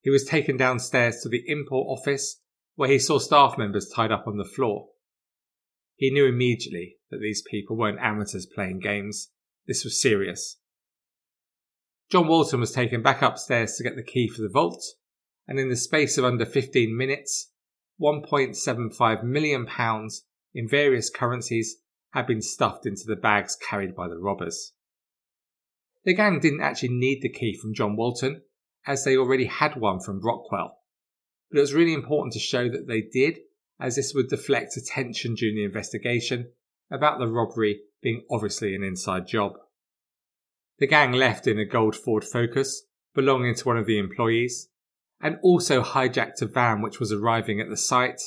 He 0.00 0.10
was 0.10 0.24
taken 0.24 0.56
downstairs 0.56 1.20
to 1.22 1.28
the 1.28 1.44
import 1.46 1.86
office 1.88 2.40
where 2.74 2.88
he 2.88 2.98
saw 2.98 3.18
staff 3.18 3.58
members 3.58 3.90
tied 3.94 4.12
up 4.12 4.26
on 4.26 4.38
the 4.38 4.44
floor. 4.44 4.88
He 5.96 6.10
knew 6.10 6.24
immediately 6.24 6.96
that 7.10 7.20
these 7.20 7.42
people 7.42 7.76
weren't 7.76 8.00
amateurs 8.00 8.46
playing 8.46 8.80
games. 8.80 9.28
This 9.66 9.84
was 9.84 10.00
serious. 10.00 10.56
John 12.10 12.26
Walton 12.26 12.60
was 12.60 12.72
taken 12.72 13.02
back 13.02 13.20
upstairs 13.20 13.74
to 13.74 13.82
get 13.82 13.96
the 13.96 14.02
key 14.02 14.28
for 14.28 14.40
the 14.40 14.48
vault, 14.48 14.82
and 15.50 15.58
in 15.58 15.68
the 15.68 15.76
space 15.76 16.16
of 16.16 16.24
under 16.24 16.46
15 16.46 16.96
minutes, 16.96 17.50
£1.75 18.00 19.24
million 19.24 19.66
in 20.54 20.68
various 20.68 21.10
currencies 21.10 21.78
had 22.12 22.28
been 22.28 22.40
stuffed 22.40 22.86
into 22.86 23.02
the 23.04 23.16
bags 23.16 23.56
carried 23.56 23.96
by 23.96 24.06
the 24.06 24.16
robbers. 24.16 24.74
The 26.04 26.14
gang 26.14 26.38
didn't 26.38 26.62
actually 26.62 26.90
need 26.90 27.20
the 27.20 27.28
key 27.28 27.58
from 27.60 27.74
John 27.74 27.96
Walton, 27.96 28.42
as 28.86 29.04
they 29.04 29.16
already 29.16 29.46
had 29.46 29.74
one 29.74 29.98
from 29.98 30.20
Brockwell. 30.20 30.76
But 31.50 31.58
it 31.58 31.62
was 31.62 31.74
really 31.74 31.94
important 31.94 32.32
to 32.34 32.38
show 32.38 32.68
that 32.68 32.86
they 32.86 33.02
did 33.02 33.40
as 33.80 33.96
this 33.96 34.14
would 34.14 34.28
deflect 34.28 34.76
attention 34.76 35.34
during 35.34 35.56
the 35.56 35.64
investigation 35.64 36.52
about 36.92 37.18
the 37.18 37.26
robbery 37.26 37.80
being 38.00 38.22
obviously 38.30 38.74
an 38.74 38.84
inside 38.84 39.26
job. 39.26 39.54
The 40.78 40.86
gang 40.86 41.10
left 41.10 41.48
in 41.48 41.58
a 41.58 41.64
gold 41.64 41.96
Ford 41.96 42.24
Focus 42.24 42.84
belonging 43.14 43.56
to 43.56 43.64
one 43.64 43.76
of 43.76 43.86
the 43.86 43.98
employees 43.98 44.69
and 45.20 45.38
also 45.42 45.82
hijacked 45.82 46.40
a 46.40 46.46
van 46.46 46.80
which 46.80 46.98
was 46.98 47.12
arriving 47.12 47.60
at 47.60 47.68
the 47.68 47.76
site, 47.76 48.20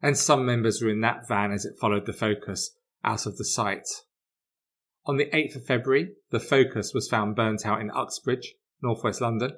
and 0.00 0.16
some 0.16 0.46
members 0.46 0.80
were 0.80 0.88
in 0.88 1.00
that 1.00 1.28
van 1.28 1.52
as 1.52 1.64
it 1.64 1.78
followed 1.78 2.06
the 2.06 2.12
Focus 2.12 2.74
out 3.04 3.26
of 3.26 3.36
the 3.36 3.44
site. 3.44 3.88
On 5.04 5.16
the 5.16 5.26
8th 5.26 5.56
of 5.56 5.66
February, 5.66 6.12
the 6.30 6.40
Focus 6.40 6.94
was 6.94 7.08
found 7.08 7.36
burnt 7.36 7.66
out 7.66 7.80
in 7.80 7.90
Uxbridge, 7.90 8.54
northwest 8.80 9.20
London. 9.20 9.52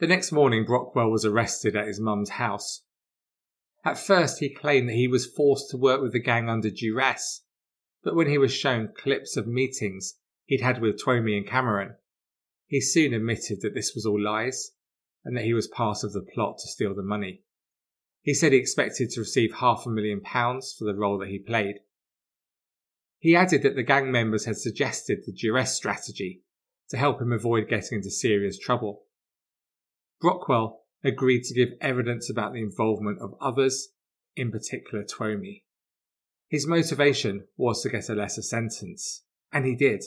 The 0.00 0.06
next 0.06 0.32
morning, 0.32 0.64
Brockwell 0.64 1.10
was 1.10 1.24
arrested 1.24 1.76
at 1.76 1.86
his 1.86 2.00
mum's 2.00 2.30
house. 2.30 2.82
At 3.84 3.98
first, 3.98 4.40
he 4.40 4.52
claimed 4.52 4.88
that 4.88 4.96
he 4.96 5.08
was 5.08 5.26
forced 5.26 5.70
to 5.70 5.76
work 5.76 6.00
with 6.02 6.12
the 6.12 6.20
gang 6.20 6.48
under 6.48 6.70
duress, 6.70 7.42
but 8.02 8.14
when 8.14 8.28
he 8.28 8.38
was 8.38 8.52
shown 8.52 8.92
clips 8.96 9.36
of 9.36 9.46
meetings 9.46 10.14
he'd 10.44 10.60
had 10.60 10.80
with 10.80 11.00
Twomey 11.00 11.36
and 11.36 11.46
Cameron, 11.46 11.96
he 12.66 12.80
soon 12.80 13.14
admitted 13.14 13.60
that 13.62 13.74
this 13.74 13.94
was 13.94 14.04
all 14.04 14.20
lies 14.20 14.72
and 15.24 15.36
that 15.36 15.44
he 15.44 15.54
was 15.54 15.68
part 15.68 16.04
of 16.04 16.12
the 16.12 16.26
plot 16.34 16.58
to 16.58 16.68
steal 16.68 16.94
the 16.94 17.02
money. 17.02 17.42
He 18.22 18.34
said 18.34 18.52
he 18.52 18.58
expected 18.58 19.10
to 19.10 19.20
receive 19.20 19.54
half 19.54 19.84
a 19.86 19.90
million 19.90 20.20
pounds 20.20 20.74
for 20.76 20.84
the 20.84 20.94
role 20.94 21.18
that 21.18 21.28
he 21.28 21.38
played. 21.38 21.76
He 23.18 23.36
added 23.36 23.62
that 23.62 23.76
the 23.76 23.82
gang 23.82 24.10
members 24.10 24.46
had 24.46 24.56
suggested 24.56 25.20
the 25.24 25.32
duress 25.32 25.76
strategy 25.76 26.42
to 26.90 26.96
help 26.96 27.20
him 27.20 27.32
avoid 27.32 27.68
getting 27.68 27.98
into 27.98 28.10
serious 28.10 28.58
trouble. 28.58 29.04
Brockwell 30.20 30.80
agreed 31.04 31.44
to 31.44 31.54
give 31.54 31.74
evidence 31.80 32.30
about 32.30 32.52
the 32.52 32.62
involvement 32.62 33.20
of 33.20 33.34
others, 33.40 33.88
in 34.36 34.50
particular 34.50 35.04
Twomey. 35.04 35.62
His 36.48 36.66
motivation 36.66 37.46
was 37.56 37.82
to 37.82 37.88
get 37.88 38.08
a 38.08 38.14
lesser 38.14 38.42
sentence, 38.42 39.24
and 39.52 39.64
he 39.64 39.74
did. 39.74 40.04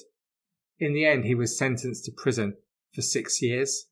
In 0.77 0.93
the 0.93 1.05
end, 1.05 1.25
he 1.25 1.35
was 1.35 1.57
sentenced 1.57 2.05
to 2.05 2.11
prison 2.11 2.57
for 2.93 3.01
six 3.01 3.41
years, 3.41 3.87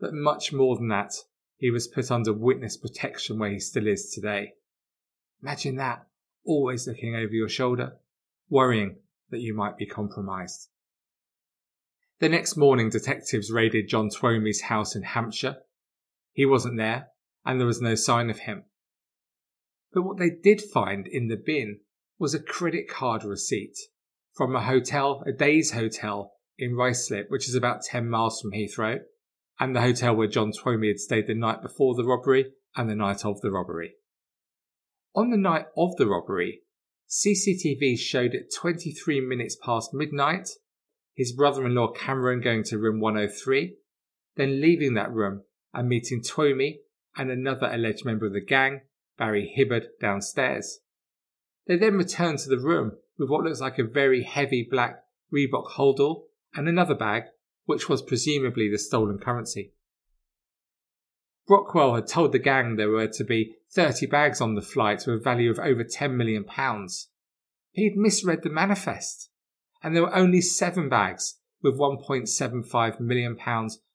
but 0.00 0.12
much 0.12 0.52
more 0.52 0.76
than 0.76 0.88
that, 0.88 1.12
he 1.56 1.70
was 1.70 1.88
put 1.88 2.10
under 2.10 2.32
witness 2.32 2.76
protection 2.76 3.38
where 3.38 3.50
he 3.50 3.58
still 3.58 3.86
is 3.86 4.10
today. 4.14 4.54
Imagine 5.42 5.76
that, 5.76 6.06
always 6.44 6.86
looking 6.86 7.14
over 7.14 7.32
your 7.32 7.48
shoulder, 7.48 7.96
worrying 8.48 8.96
that 9.30 9.40
you 9.40 9.54
might 9.54 9.76
be 9.76 9.86
compromised. 9.86 10.68
The 12.18 12.28
next 12.28 12.56
morning, 12.56 12.90
detectives 12.90 13.50
raided 13.50 13.88
John 13.88 14.08
Twomey's 14.08 14.62
house 14.62 14.96
in 14.96 15.02
Hampshire 15.02 15.56
he 16.36 16.44
wasn't 16.44 16.76
there, 16.76 17.08
and 17.46 17.58
there 17.58 17.66
was 17.66 17.80
no 17.80 17.94
sign 17.94 18.28
of 18.28 18.40
him. 18.40 18.64
But 19.94 20.02
what 20.02 20.18
they 20.18 20.28
did 20.28 20.60
find 20.60 21.06
in 21.06 21.28
the 21.28 21.36
bin 21.38 21.80
was 22.18 22.34
a 22.34 22.42
credit 22.42 22.90
card 22.90 23.24
receipt 23.24 23.78
from 24.34 24.54
a 24.54 24.60
hotel, 24.60 25.24
a 25.26 25.32
Days 25.32 25.70
Hotel 25.72 26.34
in 26.58 26.72
Ruislip, 26.72 27.30
which 27.30 27.48
is 27.48 27.54
about 27.54 27.84
10 27.84 28.10
miles 28.10 28.38
from 28.38 28.52
Heathrow, 28.52 29.00
and 29.58 29.74
the 29.74 29.80
hotel 29.80 30.14
where 30.14 30.28
John 30.28 30.52
Twomey 30.52 30.88
had 30.88 30.98
stayed 30.98 31.26
the 31.26 31.34
night 31.34 31.62
before 31.62 31.94
the 31.94 32.04
robbery 32.04 32.52
and 32.76 32.88
the 32.88 32.94
night 32.94 33.24
of 33.24 33.40
the 33.40 33.50
robbery. 33.50 33.94
On 35.14 35.30
the 35.30 35.36
night 35.36 35.66
of 35.76 35.96
the 35.96 36.06
robbery, 36.06 36.60
CCTV 37.08 37.98
showed 37.98 38.34
at 38.34 38.52
23 38.54 39.20
minutes 39.20 39.56
past 39.62 39.94
midnight 39.94 40.50
his 41.14 41.32
brother 41.32 41.64
in 41.64 41.74
law 41.74 41.90
Cameron 41.92 42.40
going 42.40 42.62
to 42.64 42.78
room 42.78 43.00
103, 43.00 43.76
then 44.36 44.60
leaving 44.60 44.94
that 44.94 45.12
room 45.12 45.44
and 45.72 45.88
meeting 45.88 46.22
Twomey 46.22 46.80
and 47.16 47.30
another 47.30 47.70
alleged 47.72 48.04
member 48.04 48.26
of 48.26 48.34
the 48.34 48.44
gang, 48.44 48.82
Barry 49.16 49.50
Hibbard, 49.56 49.86
downstairs. 49.98 50.80
They 51.66 51.76
then 51.76 51.94
returned 51.94 52.40
to 52.40 52.50
the 52.50 52.58
room 52.58 52.92
with 53.18 53.30
what 53.30 53.44
looks 53.44 53.60
like 53.60 53.78
a 53.78 53.84
very 53.84 54.24
heavy 54.24 54.66
black 54.70 55.04
Reebok 55.32 55.72
holdall 55.76 56.24
and 56.54 56.68
another 56.68 56.94
bag, 56.94 57.24
which 57.66 57.88
was 57.88 58.02
presumably 58.02 58.70
the 58.70 58.78
stolen 58.78 59.18
currency. 59.18 59.72
Brockwell 61.46 61.94
had 61.94 62.08
told 62.08 62.32
the 62.32 62.38
gang 62.38 62.74
there 62.74 62.90
were 62.90 63.06
to 63.06 63.24
be 63.24 63.56
30 63.72 64.06
bags 64.06 64.40
on 64.40 64.54
the 64.54 64.62
flight 64.62 65.04
with 65.06 65.16
a 65.16 65.22
value 65.22 65.50
of 65.50 65.58
over 65.58 65.84
£10 65.84 66.14
million. 66.14 66.44
He'd 67.72 67.96
misread 67.96 68.42
the 68.42 68.50
manifest, 68.50 69.30
and 69.82 69.94
there 69.94 70.02
were 70.02 70.14
only 70.14 70.40
seven 70.40 70.88
bags 70.88 71.38
with 71.62 71.78
£1.75 71.78 73.00
million 73.00 73.38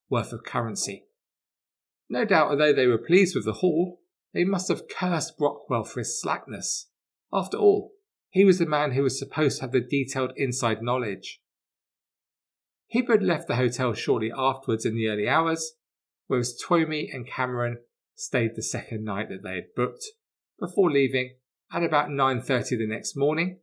worth 0.09 0.31
of 0.31 0.43
currency. 0.43 1.05
No 2.09 2.25
doubt, 2.25 2.51
although 2.51 2.73
they 2.73 2.87
were 2.87 2.97
pleased 2.97 3.35
with 3.35 3.45
the 3.45 3.53
haul, 3.53 4.01
they 4.33 4.43
must 4.43 4.69
have 4.69 4.87
cursed 4.87 5.37
Brockwell 5.37 5.85
for 5.85 5.99
his 5.99 6.21
slackness. 6.21 6.89
After 7.33 7.57
all, 7.57 7.93
he 8.29 8.45
was 8.45 8.59
the 8.59 8.65
man 8.65 8.91
who 8.91 9.03
was 9.03 9.19
supposed 9.19 9.57
to 9.57 9.63
have 9.63 9.71
the 9.71 9.81
detailed 9.81 10.31
inside 10.35 10.81
knowledge. 10.81 11.41
Hibbard 12.91 13.23
left 13.23 13.47
the 13.47 13.55
hotel 13.55 13.93
shortly 13.93 14.33
afterwards 14.35 14.85
in 14.85 14.95
the 14.95 15.07
early 15.07 15.25
hours, 15.25 15.75
whereas 16.27 16.61
Twomey 16.61 17.07
and 17.13 17.25
Cameron 17.25 17.77
stayed 18.15 18.51
the 18.55 18.61
second 18.61 19.05
night 19.05 19.29
that 19.29 19.43
they 19.43 19.55
had 19.55 19.73
booked, 19.77 20.03
before 20.59 20.91
leaving 20.91 21.35
at 21.73 21.83
about 21.83 22.09
9.30 22.09 22.69
the 22.71 22.87
next 22.87 23.15
morning, 23.15 23.59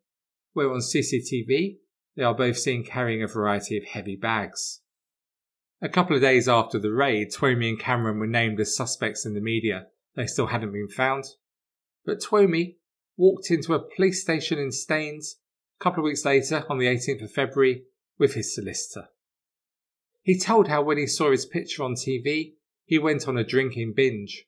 where 0.54 0.73
on 0.73 0.80
CCTV 0.80 1.76
they 2.16 2.23
are 2.23 2.35
both 2.35 2.56
seen 2.56 2.82
carrying 2.82 3.23
a 3.23 3.26
variety 3.26 3.76
of 3.76 3.85
heavy 3.85 4.16
bags. 4.16 4.80
A 5.82 5.90
couple 5.90 6.16
of 6.16 6.23
days 6.23 6.49
after 6.49 6.78
the 6.78 6.90
raid, 6.90 7.28
Twomey 7.30 7.68
and 7.68 7.78
Cameron 7.78 8.18
were 8.18 8.26
named 8.26 8.58
as 8.61 8.75
suspects 8.75 9.26
in 9.26 9.35
the 9.35 9.42
media 9.42 9.88
they 10.16 10.26
still 10.26 10.47
hadn't 10.47 10.73
been 10.73 10.88
found. 10.88 11.25
But 12.06 12.20
Twomey 12.20 12.76
walked 13.18 13.50
into 13.50 13.75
a 13.75 13.94
police 13.94 14.23
station 14.23 14.58
in 14.58 14.73
Staines 14.73 15.37
a 15.78 15.85
couple 15.85 16.00
of 16.00 16.04
weeks 16.04 16.25
later 16.25 16.64
on 16.70 16.78
the 16.78 16.87
18th 16.87 17.23
of 17.23 17.30
February 17.30 17.85
with 18.18 18.32
his 18.32 18.54
solicitor. 18.54 19.08
He 20.28 20.38
told 20.38 20.68
how 20.68 20.82
when 20.82 20.99
he 20.99 21.06
saw 21.06 21.30
his 21.30 21.47
picture 21.47 21.82
on 21.82 21.94
TV, 21.94 22.52
he 22.85 22.99
went 22.99 23.26
on 23.26 23.38
a 23.38 23.42
drinking 23.42 23.94
binge. 23.97 24.44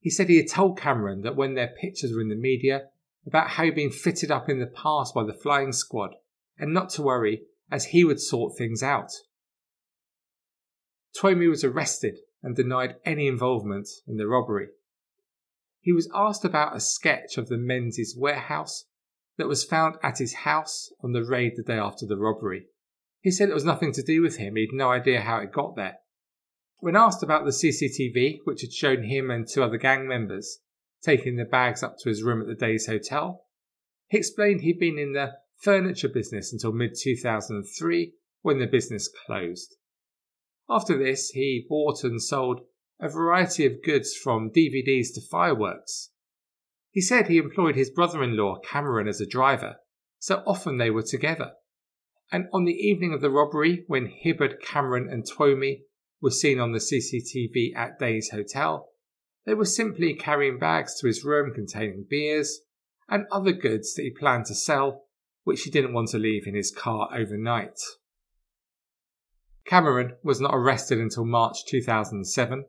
He 0.00 0.10
said 0.10 0.28
he 0.28 0.38
had 0.38 0.48
told 0.48 0.80
Cameron 0.80 1.20
that 1.20 1.36
when 1.36 1.54
their 1.54 1.72
pictures 1.80 2.12
were 2.12 2.20
in 2.20 2.28
the 2.28 2.34
media 2.34 2.88
about 3.24 3.50
how 3.50 3.62
he'd 3.62 3.76
been 3.76 3.92
fitted 3.92 4.32
up 4.32 4.48
in 4.48 4.58
the 4.58 4.66
past 4.66 5.14
by 5.14 5.22
the 5.22 5.32
flying 5.32 5.72
squad 5.72 6.16
and 6.58 6.74
not 6.74 6.90
to 6.90 7.02
worry 7.02 7.42
as 7.70 7.84
he 7.84 8.02
would 8.02 8.20
sort 8.20 8.58
things 8.58 8.82
out. 8.82 9.12
Twomey 11.16 11.48
was 11.48 11.62
arrested 11.62 12.18
and 12.42 12.56
denied 12.56 12.96
any 13.04 13.28
involvement 13.28 13.86
in 14.08 14.16
the 14.16 14.26
robbery. 14.26 14.70
He 15.78 15.92
was 15.92 16.10
asked 16.12 16.44
about 16.44 16.74
a 16.74 16.80
sketch 16.80 17.38
of 17.38 17.48
the 17.48 17.58
Menzies 17.58 18.16
warehouse 18.18 18.86
that 19.36 19.46
was 19.46 19.62
found 19.62 19.98
at 20.02 20.18
his 20.18 20.34
house 20.42 20.92
on 21.00 21.12
the 21.12 21.22
raid 21.22 21.52
the 21.56 21.62
day 21.62 21.78
after 21.78 22.06
the 22.06 22.18
robbery. 22.18 22.66
He 23.20 23.30
said 23.30 23.50
it 23.50 23.54
was 23.54 23.64
nothing 23.64 23.92
to 23.92 24.02
do 24.02 24.22
with 24.22 24.38
him, 24.38 24.56
he'd 24.56 24.72
no 24.72 24.90
idea 24.90 25.20
how 25.20 25.38
it 25.38 25.52
got 25.52 25.76
there. 25.76 25.98
When 26.78 26.96
asked 26.96 27.22
about 27.22 27.44
the 27.44 27.50
CCTV, 27.50 28.38
which 28.44 28.62
had 28.62 28.72
shown 28.72 29.02
him 29.02 29.30
and 29.30 29.46
two 29.46 29.62
other 29.62 29.76
gang 29.76 30.08
members 30.08 30.60
taking 31.02 31.36
the 31.36 31.44
bags 31.44 31.82
up 31.82 31.96
to 31.98 32.08
his 32.08 32.22
room 32.22 32.40
at 32.40 32.46
the 32.46 32.54
Days 32.54 32.86
Hotel, 32.86 33.44
he 34.08 34.16
explained 34.16 34.62
he'd 34.62 34.78
been 34.78 34.98
in 34.98 35.12
the 35.12 35.34
furniture 35.58 36.08
business 36.08 36.52
until 36.52 36.72
mid 36.72 36.96
2003 36.98 38.14
when 38.40 38.58
the 38.58 38.66
business 38.66 39.08
closed. 39.26 39.76
After 40.68 40.96
this, 40.96 41.30
he 41.30 41.66
bought 41.68 42.04
and 42.04 42.22
sold 42.22 42.62
a 42.98 43.08
variety 43.08 43.66
of 43.66 43.82
goods 43.82 44.14
from 44.14 44.50
DVDs 44.50 45.12
to 45.14 45.20
fireworks. 45.20 46.10
He 46.90 47.00
said 47.00 47.28
he 47.28 47.38
employed 47.38 47.76
his 47.76 47.90
brother 47.90 48.22
in 48.22 48.36
law, 48.36 48.58
Cameron, 48.60 49.08
as 49.08 49.20
a 49.20 49.26
driver, 49.26 49.76
so 50.18 50.42
often 50.46 50.78
they 50.78 50.90
were 50.90 51.02
together. 51.02 51.52
And 52.32 52.46
on 52.52 52.64
the 52.64 52.72
evening 52.72 53.12
of 53.12 53.20
the 53.20 53.30
robbery, 53.30 53.84
when 53.88 54.06
Hibbard, 54.06 54.62
Cameron, 54.62 55.08
and 55.10 55.24
Twomey 55.24 55.82
were 56.20 56.30
seen 56.30 56.60
on 56.60 56.72
the 56.72 56.78
CCTV 56.78 57.74
at 57.74 57.98
Days 57.98 58.30
Hotel, 58.30 58.88
they 59.46 59.54
were 59.54 59.64
simply 59.64 60.14
carrying 60.14 60.58
bags 60.58 61.00
to 61.00 61.06
his 61.06 61.24
room 61.24 61.52
containing 61.52 62.06
beers 62.08 62.60
and 63.08 63.26
other 63.32 63.52
goods 63.52 63.94
that 63.94 64.02
he 64.02 64.10
planned 64.10 64.46
to 64.46 64.54
sell, 64.54 65.06
which 65.42 65.62
he 65.62 65.70
didn't 65.70 65.92
want 65.92 66.08
to 66.10 66.18
leave 66.18 66.46
in 66.46 66.54
his 66.54 66.70
car 66.70 67.08
overnight. 67.12 67.78
Cameron 69.66 70.16
was 70.22 70.40
not 70.40 70.54
arrested 70.54 70.98
until 70.98 71.24
March 71.24 71.64
2007 71.68 72.64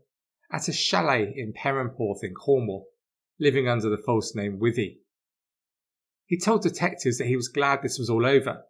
at 0.52 0.68
a 0.68 0.74
chalet 0.74 1.34
in 1.36 1.54
Perranporth 1.54 2.24
in 2.24 2.34
Cornwall, 2.34 2.88
living 3.40 3.68
under 3.68 3.90
the 3.90 4.02
false 4.06 4.34
name 4.36 4.60
Withy. 4.60 4.98
He 6.26 6.40
told 6.40 6.64
detectives 6.64 7.18
that 7.18 7.28
he 7.28 7.36
was 7.36 7.48
glad 7.48 7.82
this 7.82 8.00
was 8.00 8.10
all 8.10 8.26
over, 8.26 8.64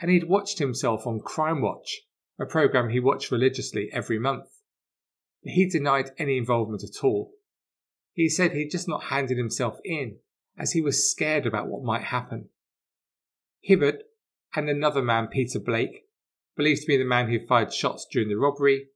and 0.00 0.10
he'd 0.10 0.28
watched 0.28 0.58
himself 0.58 1.06
on 1.06 1.20
Crime 1.20 1.60
Watch, 1.60 2.02
a 2.38 2.46
program 2.46 2.90
he 2.90 3.00
watched 3.00 3.30
religiously 3.30 3.90
every 3.92 4.18
month. 4.18 4.48
He 5.42 5.68
denied 5.68 6.10
any 6.18 6.36
involvement 6.36 6.82
at 6.84 7.04
all. 7.04 7.32
He 8.12 8.28
said 8.28 8.52
he'd 8.52 8.70
just 8.70 8.88
not 8.88 9.04
handed 9.04 9.38
himself 9.38 9.78
in, 9.84 10.18
as 10.56 10.72
he 10.72 10.80
was 10.80 11.10
scared 11.10 11.46
about 11.46 11.68
what 11.68 11.84
might 11.84 12.04
happen. 12.04 12.48
Hibbard 13.60 14.02
and 14.54 14.68
another 14.68 15.02
man, 15.02 15.28
Peter 15.28 15.58
Blake, 15.58 16.04
believed 16.56 16.82
to 16.82 16.86
be 16.86 16.96
the 16.96 17.04
man 17.04 17.28
who 17.28 17.44
fired 17.46 17.72
shots 17.72 18.06
during 18.10 18.28
the 18.28 18.36
robbery, 18.36 18.88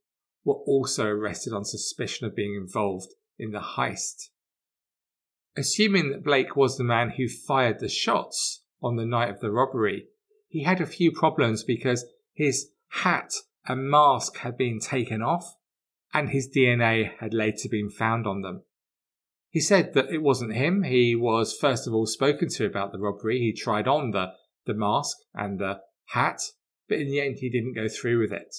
were 0.43 0.55
also 0.65 1.05
arrested 1.05 1.53
on 1.53 1.63
suspicion 1.63 2.27
of 2.27 2.35
being 2.35 2.55
involved 2.55 3.13
in 3.39 3.51
the 3.51 3.59
heist. 3.77 4.29
Assuming 5.55 6.09
that 6.09 6.23
Blake 6.23 6.55
was 6.55 6.77
the 6.77 6.83
man 6.83 7.11
who 7.11 7.27
fired 7.29 7.79
the 7.79 7.89
shots 7.89 8.63
on 8.81 8.95
the 8.97 9.05
night 9.05 9.29
of 9.29 9.39
the 9.39 9.51
robbery, 9.51 10.07
he 10.53 10.61
had 10.61 10.79
a 10.79 10.85
few 10.85 11.11
problems 11.11 11.63
because 11.63 12.05
his 12.31 12.69
hat 13.01 13.33
and 13.65 13.89
mask 13.89 14.37
had 14.37 14.55
been 14.55 14.79
taken 14.79 15.19
off 15.19 15.55
and 16.13 16.29
his 16.29 16.47
DNA 16.47 17.09
had 17.17 17.33
later 17.33 17.67
been 17.67 17.89
found 17.89 18.27
on 18.27 18.41
them. 18.41 18.61
He 19.49 19.59
said 19.59 19.95
that 19.95 20.11
it 20.11 20.21
wasn't 20.21 20.53
him. 20.53 20.83
He 20.83 21.15
was 21.15 21.57
first 21.57 21.87
of 21.87 21.93
all 21.95 22.05
spoken 22.05 22.49
to 22.49 22.67
about 22.67 22.91
the 22.91 22.99
robbery. 22.99 23.39
He 23.39 23.51
tried 23.51 23.87
on 23.87 24.11
the, 24.11 24.33
the 24.67 24.75
mask 24.75 25.17
and 25.33 25.59
the 25.59 25.79
hat 26.09 26.39
but 26.87 26.99
in 26.99 27.07
the 27.07 27.19
end 27.19 27.37
he 27.39 27.49
didn't 27.49 27.73
go 27.73 27.87
through 27.87 28.19
with 28.19 28.31
it. 28.31 28.55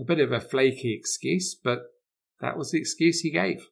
A 0.00 0.04
bit 0.04 0.18
of 0.18 0.32
a 0.32 0.40
flaky 0.40 0.92
excuse, 0.98 1.54
but 1.54 1.82
that 2.40 2.58
was 2.58 2.72
the 2.72 2.78
excuse 2.78 3.20
he 3.20 3.30
gave. 3.30 3.68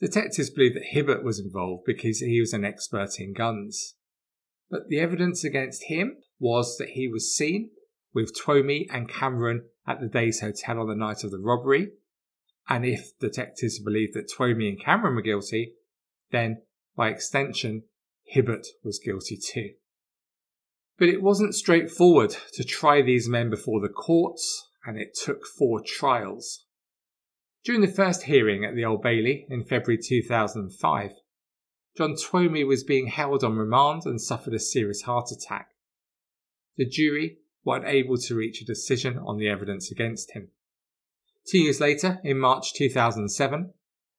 Detectives 0.00 0.50
believe 0.50 0.74
that 0.74 0.90
Hibbard 0.90 1.22
was 1.22 1.38
involved 1.38 1.84
because 1.86 2.18
he 2.18 2.40
was 2.40 2.52
an 2.52 2.64
expert 2.64 3.20
in 3.20 3.32
guns. 3.32 3.94
But 4.70 4.88
the 4.88 5.00
evidence 5.00 5.44
against 5.44 5.84
him 5.84 6.16
was 6.38 6.76
that 6.78 6.90
he 6.90 7.08
was 7.08 7.34
seen 7.34 7.70
with 8.12 8.34
Twomey 8.34 8.86
and 8.90 9.08
Cameron 9.08 9.66
at 9.86 10.00
the 10.00 10.08
Days 10.08 10.40
Hotel 10.40 10.80
on 10.80 10.88
the 10.88 10.94
night 10.94 11.24
of 11.24 11.30
the 11.30 11.38
robbery. 11.38 11.90
And 12.68 12.86
if 12.86 13.18
detectives 13.18 13.78
believed 13.78 14.14
that 14.14 14.30
Twomey 14.30 14.68
and 14.68 14.80
Cameron 14.80 15.16
were 15.16 15.22
guilty, 15.22 15.74
then 16.30 16.62
by 16.96 17.10
extension, 17.10 17.84
Hibbard 18.24 18.66
was 18.82 18.98
guilty 18.98 19.36
too. 19.36 19.70
But 20.98 21.08
it 21.08 21.22
wasn't 21.22 21.54
straightforward 21.54 22.36
to 22.52 22.64
try 22.64 23.02
these 23.02 23.28
men 23.28 23.50
before 23.50 23.80
the 23.80 23.88
courts, 23.88 24.68
and 24.86 24.98
it 24.98 25.14
took 25.14 25.44
four 25.46 25.80
trials. 25.84 26.64
During 27.64 27.80
the 27.80 27.88
first 27.88 28.24
hearing 28.24 28.64
at 28.64 28.74
the 28.74 28.84
Old 28.84 29.02
Bailey 29.02 29.46
in 29.48 29.64
February 29.64 29.98
2005, 30.02 31.10
John 31.96 32.14
Twomey 32.14 32.66
was 32.66 32.82
being 32.82 33.06
held 33.06 33.44
on 33.44 33.56
remand 33.56 34.02
and 34.04 34.20
suffered 34.20 34.54
a 34.54 34.58
serious 34.58 35.02
heart 35.02 35.30
attack. 35.30 35.68
The 36.76 36.86
jury 36.86 37.38
were 37.64 37.76
unable 37.76 38.18
to 38.18 38.34
reach 38.34 38.60
a 38.60 38.64
decision 38.64 39.18
on 39.18 39.38
the 39.38 39.48
evidence 39.48 39.90
against 39.90 40.32
him. 40.32 40.48
Two 41.46 41.58
years 41.58 41.80
later, 41.80 42.20
in 42.24 42.38
March 42.38 42.74
2007, 42.74 43.72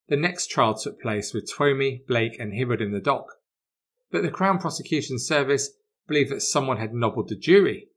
the 0.08 0.16
next 0.16 0.48
trial 0.48 0.76
took 0.76 1.02
place 1.02 1.34
with 1.34 1.52
Twomey, 1.52 2.06
Blake, 2.08 2.40
and 2.40 2.54
Hibbard 2.54 2.82
in 2.82 2.92
the 2.92 3.00
dock. 3.00 3.26
But 4.12 4.22
the 4.22 4.32
Crown 4.32 4.60
Prosecution 4.60 5.20
Service 5.20 5.72
believed 6.08 6.32
that 6.32 6.42
someone 6.42 6.78
had 6.78 6.94
nobbled 6.94 7.30
the 7.30 7.36
jury. 7.36 7.90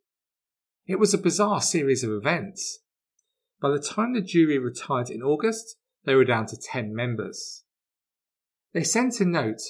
It 0.86 0.98
was 0.98 1.12
a 1.12 1.18
bizarre 1.18 1.60
series 1.60 2.02
of 2.02 2.10
events. 2.10 2.80
By 3.60 3.70
the 3.70 3.78
time 3.78 4.14
the 4.14 4.22
jury 4.22 4.58
retired 4.58 5.10
in 5.10 5.22
August, 5.22 5.76
they 6.04 6.14
were 6.14 6.24
down 6.24 6.46
to 6.46 6.56
10 6.56 6.94
members. 6.94 7.64
They 8.72 8.84
sent 8.84 9.20
a 9.20 9.24
note 9.24 9.60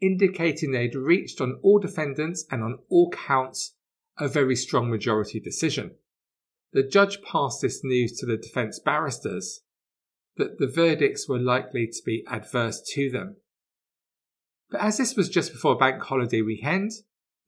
indicating 0.00 0.72
they'd 0.72 0.94
reached 0.94 1.40
on 1.40 1.60
all 1.62 1.78
defendants 1.78 2.46
and 2.50 2.62
on 2.62 2.78
all 2.88 3.10
counts 3.10 3.74
a 4.18 4.28
very 4.28 4.56
strong 4.56 4.90
majority 4.90 5.40
decision. 5.40 5.92
The 6.72 6.82
judge 6.82 7.22
passed 7.22 7.62
this 7.62 7.80
news 7.82 8.16
to 8.18 8.26
the 8.26 8.36
defence 8.36 8.78
barristers 8.78 9.60
that 10.36 10.58
the 10.58 10.68
verdicts 10.68 11.28
were 11.28 11.38
likely 11.38 11.86
to 11.86 12.02
be 12.04 12.24
adverse 12.30 12.80
to 12.94 13.10
them. 13.10 13.36
But 14.70 14.80
as 14.80 14.98
this 14.98 15.16
was 15.16 15.28
just 15.28 15.52
before 15.52 15.76
bank 15.76 16.02
holiday 16.02 16.42
weekend, 16.42 16.92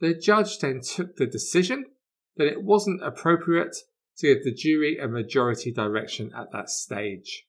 the 0.01 0.13
judge 0.13 0.59
then 0.59 0.81
took 0.81 1.17
the 1.17 1.27
decision 1.27 1.87
that 2.37 2.49
it 2.49 2.65
wasn't 2.65 3.03
appropriate 3.03 3.77
to 4.19 4.35
give 4.35 4.45
the 4.45 4.53
jury 4.53 4.99
a 4.99 5.07
majority 5.07 5.73
direction 5.73 6.33
at 6.37 6.51
that 6.53 6.69
stage. 6.69 7.47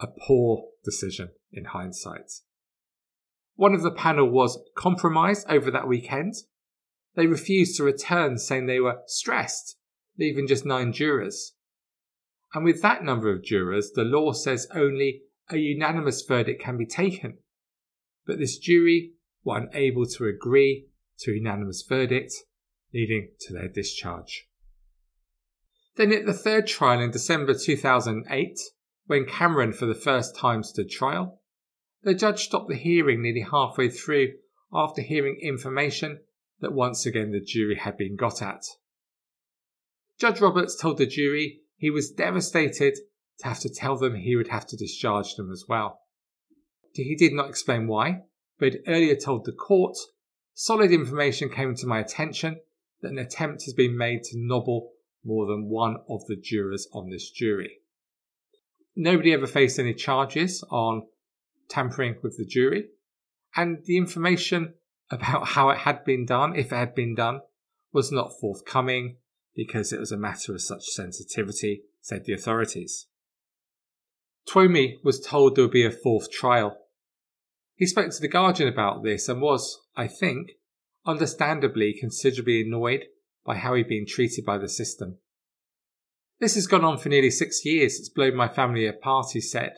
A 0.00 0.06
poor 0.06 0.64
decision 0.84 1.30
in 1.52 1.66
hindsight. 1.66 2.30
One 3.56 3.74
of 3.74 3.82
the 3.82 3.90
panel 3.90 4.30
was 4.30 4.60
compromised 4.76 5.46
over 5.48 5.70
that 5.70 5.88
weekend. 5.88 6.34
They 7.16 7.26
refused 7.26 7.76
to 7.76 7.84
return, 7.84 8.38
saying 8.38 8.66
they 8.66 8.78
were 8.78 9.00
stressed, 9.06 9.76
leaving 10.16 10.46
just 10.46 10.64
nine 10.64 10.92
jurors. 10.92 11.54
And 12.54 12.64
with 12.64 12.80
that 12.82 13.02
number 13.02 13.32
of 13.32 13.42
jurors, 13.42 13.90
the 13.94 14.04
law 14.04 14.32
says 14.32 14.68
only 14.72 15.22
a 15.50 15.56
unanimous 15.56 16.22
verdict 16.22 16.62
can 16.62 16.78
be 16.78 16.86
taken. 16.86 17.38
But 18.26 18.38
this 18.38 18.58
jury 18.58 19.12
were 19.42 19.58
unable 19.58 20.06
to 20.06 20.26
agree 20.26 20.86
to 21.20 21.32
a 21.32 21.34
unanimous 21.34 21.82
verdict, 21.82 22.32
leading 22.94 23.30
to 23.40 23.52
their 23.52 23.68
discharge. 23.68 24.46
Then 25.96 26.12
at 26.12 26.26
the 26.26 26.32
third 26.32 26.68
trial 26.68 27.00
in 27.00 27.10
December 27.10 27.54
2008, 27.54 28.58
when 29.08 29.24
Cameron 29.24 29.72
for 29.72 29.86
the 29.86 29.94
first 29.94 30.36
time 30.36 30.62
stood 30.62 30.90
trial, 30.90 31.40
the 32.02 32.14
judge 32.14 32.44
stopped 32.44 32.68
the 32.68 32.76
hearing 32.76 33.22
nearly 33.22 33.40
halfway 33.40 33.88
through 33.88 34.34
after 34.72 35.00
hearing 35.00 35.38
information 35.42 36.20
that 36.60 36.74
once 36.74 37.06
again 37.06 37.32
the 37.32 37.40
jury 37.40 37.76
had 37.76 37.96
been 37.96 38.16
got 38.16 38.42
at. 38.42 38.62
Judge 40.18 40.42
Roberts 40.42 40.76
told 40.76 40.98
the 40.98 41.06
jury 41.06 41.60
he 41.78 41.88
was 41.88 42.10
devastated 42.10 42.94
to 43.38 43.48
have 43.48 43.60
to 43.60 43.72
tell 43.72 43.96
them 43.96 44.14
he 44.14 44.36
would 44.36 44.48
have 44.48 44.66
to 44.66 44.76
discharge 44.76 45.36
them 45.36 45.50
as 45.50 45.64
well. 45.66 46.00
He 46.92 47.16
did 47.16 47.32
not 47.32 47.48
explain 47.48 47.86
why, 47.86 48.24
but 48.58 48.74
earlier 48.86 49.16
told 49.16 49.46
the 49.46 49.52
court 49.52 49.96
solid 50.52 50.92
information 50.92 51.48
came 51.48 51.74
to 51.76 51.86
my 51.86 51.98
attention 51.98 52.60
that 53.00 53.12
an 53.12 53.18
attempt 53.18 53.64
has 53.64 53.72
been 53.72 53.96
made 53.96 54.24
to 54.24 54.36
nobble 54.36 54.90
more 55.24 55.46
than 55.46 55.70
one 55.70 55.96
of 56.10 56.26
the 56.26 56.36
jurors 56.36 56.86
on 56.92 57.08
this 57.08 57.30
jury. 57.30 57.78
Nobody 59.00 59.32
ever 59.32 59.46
faced 59.46 59.78
any 59.78 59.94
charges 59.94 60.64
on 60.70 61.06
tampering 61.68 62.16
with 62.20 62.36
the 62.36 62.44
jury, 62.44 62.86
and 63.54 63.78
the 63.84 63.96
information 63.96 64.74
about 65.08 65.46
how 65.46 65.70
it 65.70 65.78
had 65.78 66.04
been 66.04 66.26
done, 66.26 66.56
if 66.56 66.72
it 66.72 66.76
had 66.76 66.96
been 66.96 67.14
done, 67.14 67.42
was 67.92 68.10
not 68.10 68.32
forthcoming 68.40 69.18
because 69.54 69.92
it 69.92 70.00
was 70.00 70.10
a 70.10 70.16
matter 70.16 70.52
of 70.52 70.62
such 70.62 70.82
sensitivity, 70.86 71.82
said 72.00 72.24
the 72.24 72.32
authorities. 72.32 73.06
Twomey 74.50 74.96
was 75.04 75.20
told 75.20 75.54
there 75.54 75.66
would 75.66 75.70
be 75.70 75.86
a 75.86 75.92
fourth 75.92 76.32
trial. 76.32 76.76
He 77.76 77.86
spoke 77.86 78.10
to 78.10 78.20
The 78.20 78.26
Guardian 78.26 78.68
about 78.68 79.04
this 79.04 79.28
and 79.28 79.40
was, 79.40 79.80
I 79.94 80.08
think, 80.08 80.50
understandably 81.06 81.94
considerably 81.96 82.62
annoyed 82.62 83.04
by 83.46 83.58
how 83.58 83.74
he'd 83.74 83.86
been 83.86 84.06
treated 84.08 84.44
by 84.44 84.58
the 84.58 84.68
system. 84.68 85.18
This 86.40 86.54
has 86.54 86.66
gone 86.66 86.84
on 86.84 86.98
for 86.98 87.08
nearly 87.08 87.30
six 87.30 87.64
years. 87.64 87.98
It's 87.98 88.08
blown 88.08 88.36
my 88.36 88.48
family 88.48 88.86
apart, 88.86 89.26
he 89.32 89.40
said. 89.40 89.72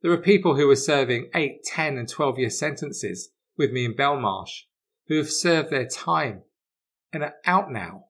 There 0.00 0.12
are 0.12 0.18
people 0.18 0.56
who 0.56 0.66
were 0.66 0.76
serving 0.76 1.30
8, 1.34 1.62
10, 1.64 1.98
and 1.98 2.08
12 2.08 2.38
year 2.38 2.50
sentences 2.50 3.30
with 3.56 3.72
me 3.72 3.84
in 3.84 3.94
Belmarsh 3.94 4.62
who 5.08 5.16
have 5.16 5.30
served 5.30 5.70
their 5.70 5.86
time 5.86 6.42
and 7.12 7.22
are 7.22 7.34
out 7.44 7.70
now. 7.70 8.04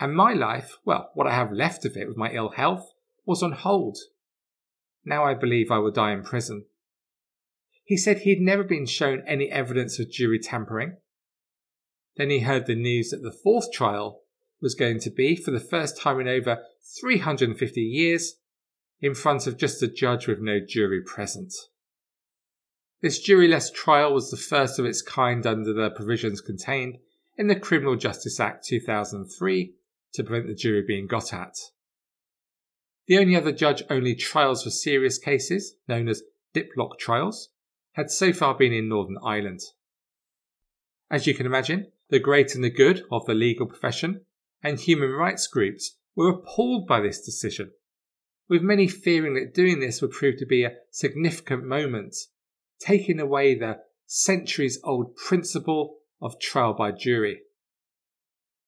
And 0.00 0.14
my 0.14 0.32
life, 0.32 0.78
well, 0.84 1.10
what 1.14 1.26
I 1.26 1.34
have 1.34 1.52
left 1.52 1.84
of 1.84 1.96
it 1.96 2.08
with 2.08 2.16
my 2.16 2.32
ill 2.32 2.50
health, 2.50 2.90
was 3.24 3.42
on 3.42 3.52
hold. 3.52 3.98
Now 5.04 5.24
I 5.24 5.34
believe 5.34 5.70
I 5.70 5.78
will 5.78 5.92
die 5.92 6.12
in 6.12 6.22
prison. 6.22 6.64
He 7.84 7.96
said 7.96 8.18
he 8.18 8.30
had 8.30 8.40
never 8.40 8.64
been 8.64 8.86
shown 8.86 9.22
any 9.26 9.50
evidence 9.50 9.98
of 9.98 10.10
jury 10.10 10.38
tampering. 10.38 10.96
Then 12.16 12.30
he 12.30 12.40
heard 12.40 12.66
the 12.66 12.74
news 12.74 13.10
that 13.10 13.22
the 13.22 13.36
fourth 13.44 13.72
trial 13.72 14.21
was 14.62 14.74
going 14.74 15.00
to 15.00 15.10
be, 15.10 15.36
for 15.36 15.50
the 15.50 15.60
first 15.60 16.00
time 16.00 16.20
in 16.20 16.28
over 16.28 16.62
350 17.00 17.80
years, 17.80 18.36
in 19.00 19.14
front 19.14 19.46
of 19.46 19.58
just 19.58 19.82
a 19.82 19.88
judge 19.88 20.28
with 20.28 20.38
no 20.40 20.60
jury 20.60 21.02
present. 21.02 21.52
This 23.02 23.20
juryless 23.20 23.74
trial 23.74 24.14
was 24.14 24.30
the 24.30 24.36
first 24.36 24.78
of 24.78 24.86
its 24.86 25.02
kind 25.02 25.44
under 25.44 25.72
the 25.72 25.90
provisions 25.90 26.40
contained 26.40 26.98
in 27.36 27.48
the 27.48 27.58
Criminal 27.58 27.96
Justice 27.96 28.38
Act 28.38 28.64
2003 28.64 29.74
to 30.14 30.22
prevent 30.22 30.46
the 30.46 30.54
jury 30.54 30.84
being 30.86 31.08
got 31.08 31.34
at. 31.34 31.56
The 33.08 33.18
only 33.18 33.34
other 33.34 33.50
judge 33.50 33.82
only 33.90 34.14
trials 34.14 34.62
for 34.62 34.70
serious 34.70 35.18
cases, 35.18 35.74
known 35.88 36.08
as 36.08 36.22
diplock 36.54 36.98
trials, 37.00 37.48
had 37.92 38.10
so 38.10 38.32
far 38.32 38.54
been 38.54 38.72
in 38.72 38.88
Northern 38.88 39.18
Ireland. 39.24 39.60
As 41.10 41.26
you 41.26 41.34
can 41.34 41.46
imagine, 41.46 41.88
the 42.08 42.20
great 42.20 42.54
and 42.54 42.62
the 42.62 42.70
good 42.70 43.02
of 43.10 43.26
the 43.26 43.34
legal 43.34 43.66
profession 43.66 44.20
and 44.62 44.78
human 44.78 45.10
rights 45.10 45.46
groups 45.46 45.96
were 46.14 46.28
appalled 46.28 46.86
by 46.86 47.00
this 47.00 47.24
decision, 47.24 47.72
with 48.48 48.62
many 48.62 48.86
fearing 48.86 49.34
that 49.34 49.54
doing 49.54 49.80
this 49.80 50.00
would 50.00 50.12
prove 50.12 50.38
to 50.38 50.46
be 50.46 50.64
a 50.64 50.76
significant 50.90 51.64
moment, 51.64 52.14
taking 52.78 53.18
away 53.18 53.54
the 53.54 53.78
centuries 54.06 54.78
old 54.84 55.16
principle 55.16 55.98
of 56.20 56.38
trial 56.40 56.74
by 56.74 56.92
jury. 56.92 57.40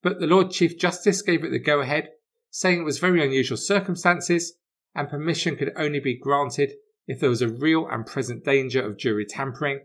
But 0.02 0.20
the 0.20 0.26
Lord 0.26 0.50
Chief 0.50 0.78
Justice 0.78 1.22
gave 1.22 1.44
it 1.44 1.50
the 1.50 1.58
go 1.58 1.80
ahead, 1.80 2.10
saying 2.50 2.80
it 2.80 2.84
was 2.84 2.98
very 2.98 3.24
unusual 3.24 3.56
circumstances 3.56 4.54
and 4.94 5.08
permission 5.08 5.56
could 5.56 5.72
only 5.76 6.00
be 6.00 6.16
granted 6.16 6.72
if 7.06 7.20
there 7.20 7.30
was 7.30 7.42
a 7.42 7.48
real 7.48 7.86
and 7.90 8.06
present 8.06 8.44
danger 8.44 8.80
of 8.80 8.96
jury 8.96 9.26
tampering 9.26 9.80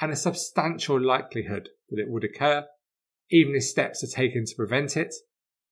and 0.00 0.12
a 0.12 0.16
substantial 0.16 1.00
likelihood 1.00 1.68
that 1.90 2.00
it 2.00 2.08
would 2.08 2.24
occur, 2.24 2.66
even 3.30 3.54
if 3.54 3.64
steps 3.64 4.02
are 4.04 4.14
taken 4.14 4.44
to 4.44 4.54
prevent 4.54 4.96
it, 4.96 5.14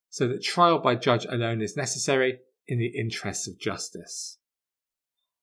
so 0.09 0.27
that 0.27 0.43
trial 0.43 0.79
by 0.79 0.95
judge 0.95 1.25
alone 1.25 1.61
is 1.61 1.77
necessary 1.77 2.39
in 2.67 2.79
the 2.79 2.97
interests 2.97 3.47
of 3.47 3.59
justice. 3.59 4.37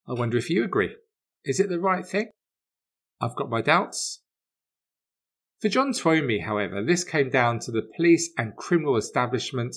I 0.07 0.13
wonder 0.13 0.37
if 0.37 0.51
you 0.51 0.65
agree. 0.65 0.97
Is 1.45 1.61
it 1.61 1.69
the 1.69 1.81
right 1.81 2.07
thing? 2.07 2.31
I've 3.21 3.37
got 3.37 3.51
my 3.51 3.63
doubts, 3.63 4.21
for 5.65 5.71
John 5.71 5.93
Twomey, 5.93 6.43
however, 6.43 6.83
this 6.83 7.05
came 7.05 7.31
down 7.31 7.59
to 7.61 7.71
the 7.71 7.89
police 7.97 8.31
and 8.37 8.55
criminal 8.55 8.99
establishment 8.99 9.77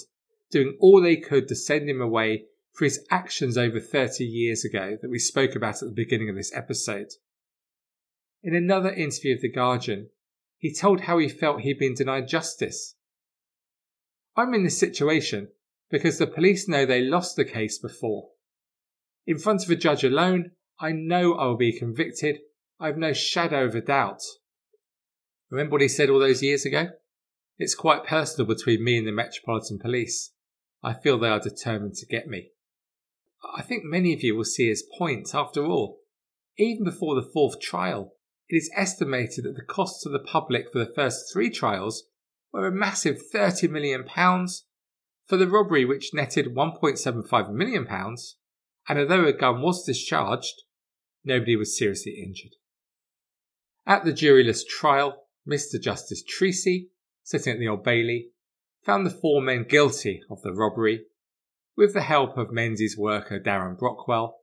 doing 0.51 0.75
all 0.81 1.01
they 1.01 1.15
could 1.15 1.47
to 1.47 1.55
send 1.55 1.89
him 1.89 2.01
away 2.01 2.43
for 2.73 2.83
his 2.83 3.07
actions 3.09 3.57
over 3.57 3.79
30 3.79 4.25
years 4.25 4.65
ago 4.65 4.97
that 5.01 5.09
we 5.09 5.17
spoke 5.17 5.55
about 5.55 5.81
at 5.81 5.87
the 5.87 5.95
beginning 5.95 6.29
of 6.29 6.35
this 6.35 6.53
episode. 6.53 7.07
In 8.43 8.53
another 8.53 8.91
interview 8.91 9.35
with 9.35 9.41
The 9.41 9.49
Guardian, 9.49 10.09
he 10.57 10.73
told 10.73 10.99
how 10.99 11.19
he 11.19 11.29
felt 11.29 11.61
he'd 11.61 11.79
been 11.79 11.95
denied 11.95 12.27
justice. 12.27 12.96
I'm 14.37 14.53
in 14.53 14.63
this 14.63 14.79
situation 14.79 15.49
because 15.89 16.19
the 16.19 16.27
police 16.27 16.67
know 16.67 16.85
they 16.85 17.01
lost 17.01 17.35
the 17.35 17.45
case 17.45 17.79
before. 17.79 18.29
In 19.25 19.39
front 19.39 19.63
of 19.63 19.71
a 19.71 19.75
judge 19.75 20.03
alone, 20.03 20.51
I 20.79 20.91
know 20.91 21.33
I 21.33 21.47
will 21.47 21.57
be 21.57 21.77
convicted. 21.77 22.37
I 22.79 22.87
have 22.87 22.97
no 22.97 23.13
shadow 23.13 23.65
of 23.65 23.73
a 23.73 23.81
doubt. 23.81 24.21
Remember 25.49 25.73
what 25.73 25.81
he 25.81 25.87
said 25.87 26.09
all 26.09 26.19
those 26.19 26.43
years 26.43 26.65
ago? 26.65 26.89
It's 27.57 27.73
quite 27.73 28.05
personal 28.05 28.47
between 28.47 28.83
me 28.83 28.99
and 28.99 29.07
the 29.07 29.11
Metropolitan 29.11 29.79
Police. 29.79 30.33
I 30.83 30.93
feel 30.93 31.17
they 31.17 31.29
are 31.29 31.39
determined 31.39 31.95
to 31.95 32.05
get 32.05 32.27
me. 32.27 32.51
I 33.55 33.63
think 33.63 33.83
many 33.83 34.13
of 34.13 34.21
you 34.21 34.35
will 34.35 34.43
see 34.43 34.67
his 34.67 34.85
point. 34.97 35.33
After 35.33 35.65
all, 35.65 36.01
even 36.57 36.83
before 36.83 37.15
the 37.15 37.27
fourth 37.33 37.59
trial, 37.59 38.13
it 38.49 38.55
is 38.55 38.69
estimated 38.75 39.45
that 39.45 39.55
the 39.55 39.65
costs 39.65 40.03
to 40.03 40.09
the 40.09 40.19
public 40.19 40.71
for 40.71 40.79
the 40.79 40.93
first 40.93 41.31
three 41.33 41.49
trials 41.49 42.03
were 42.57 42.67
a 42.67 42.71
massive 42.71 43.21
£30 43.31 43.69
million 43.69 44.03
for 45.27 45.37
the 45.37 45.47
robbery, 45.47 45.85
which 45.85 46.11
netted 46.11 46.55
£1.75 46.55 47.53
million. 47.53 47.87
And 48.89 48.99
although 48.99 49.25
a 49.25 49.33
gun 49.33 49.61
was 49.61 49.85
discharged, 49.85 50.63
nobody 51.23 51.55
was 51.55 51.77
seriously 51.77 52.19
injured. 52.19 52.53
At 53.85 54.05
the 54.05 54.11
juryless 54.11 54.65
trial, 54.65 55.27
Mr. 55.47 55.79
Justice 55.79 56.23
Treacy, 56.23 56.87
sitting 57.23 57.53
at 57.53 57.59
the 57.59 57.67
Old 57.67 57.83
Bailey, 57.83 58.31
found 58.83 59.05
the 59.05 59.11
four 59.11 59.39
men 59.39 59.65
guilty 59.69 60.23
of 60.31 60.41
the 60.41 60.51
robbery, 60.51 61.05
with 61.75 61.93
the 61.93 62.01
help 62.01 62.37
of 62.37 62.51
Menzies 62.51 62.97
worker 62.97 63.39
Darren 63.39 63.77
Brockwell, 63.77 64.33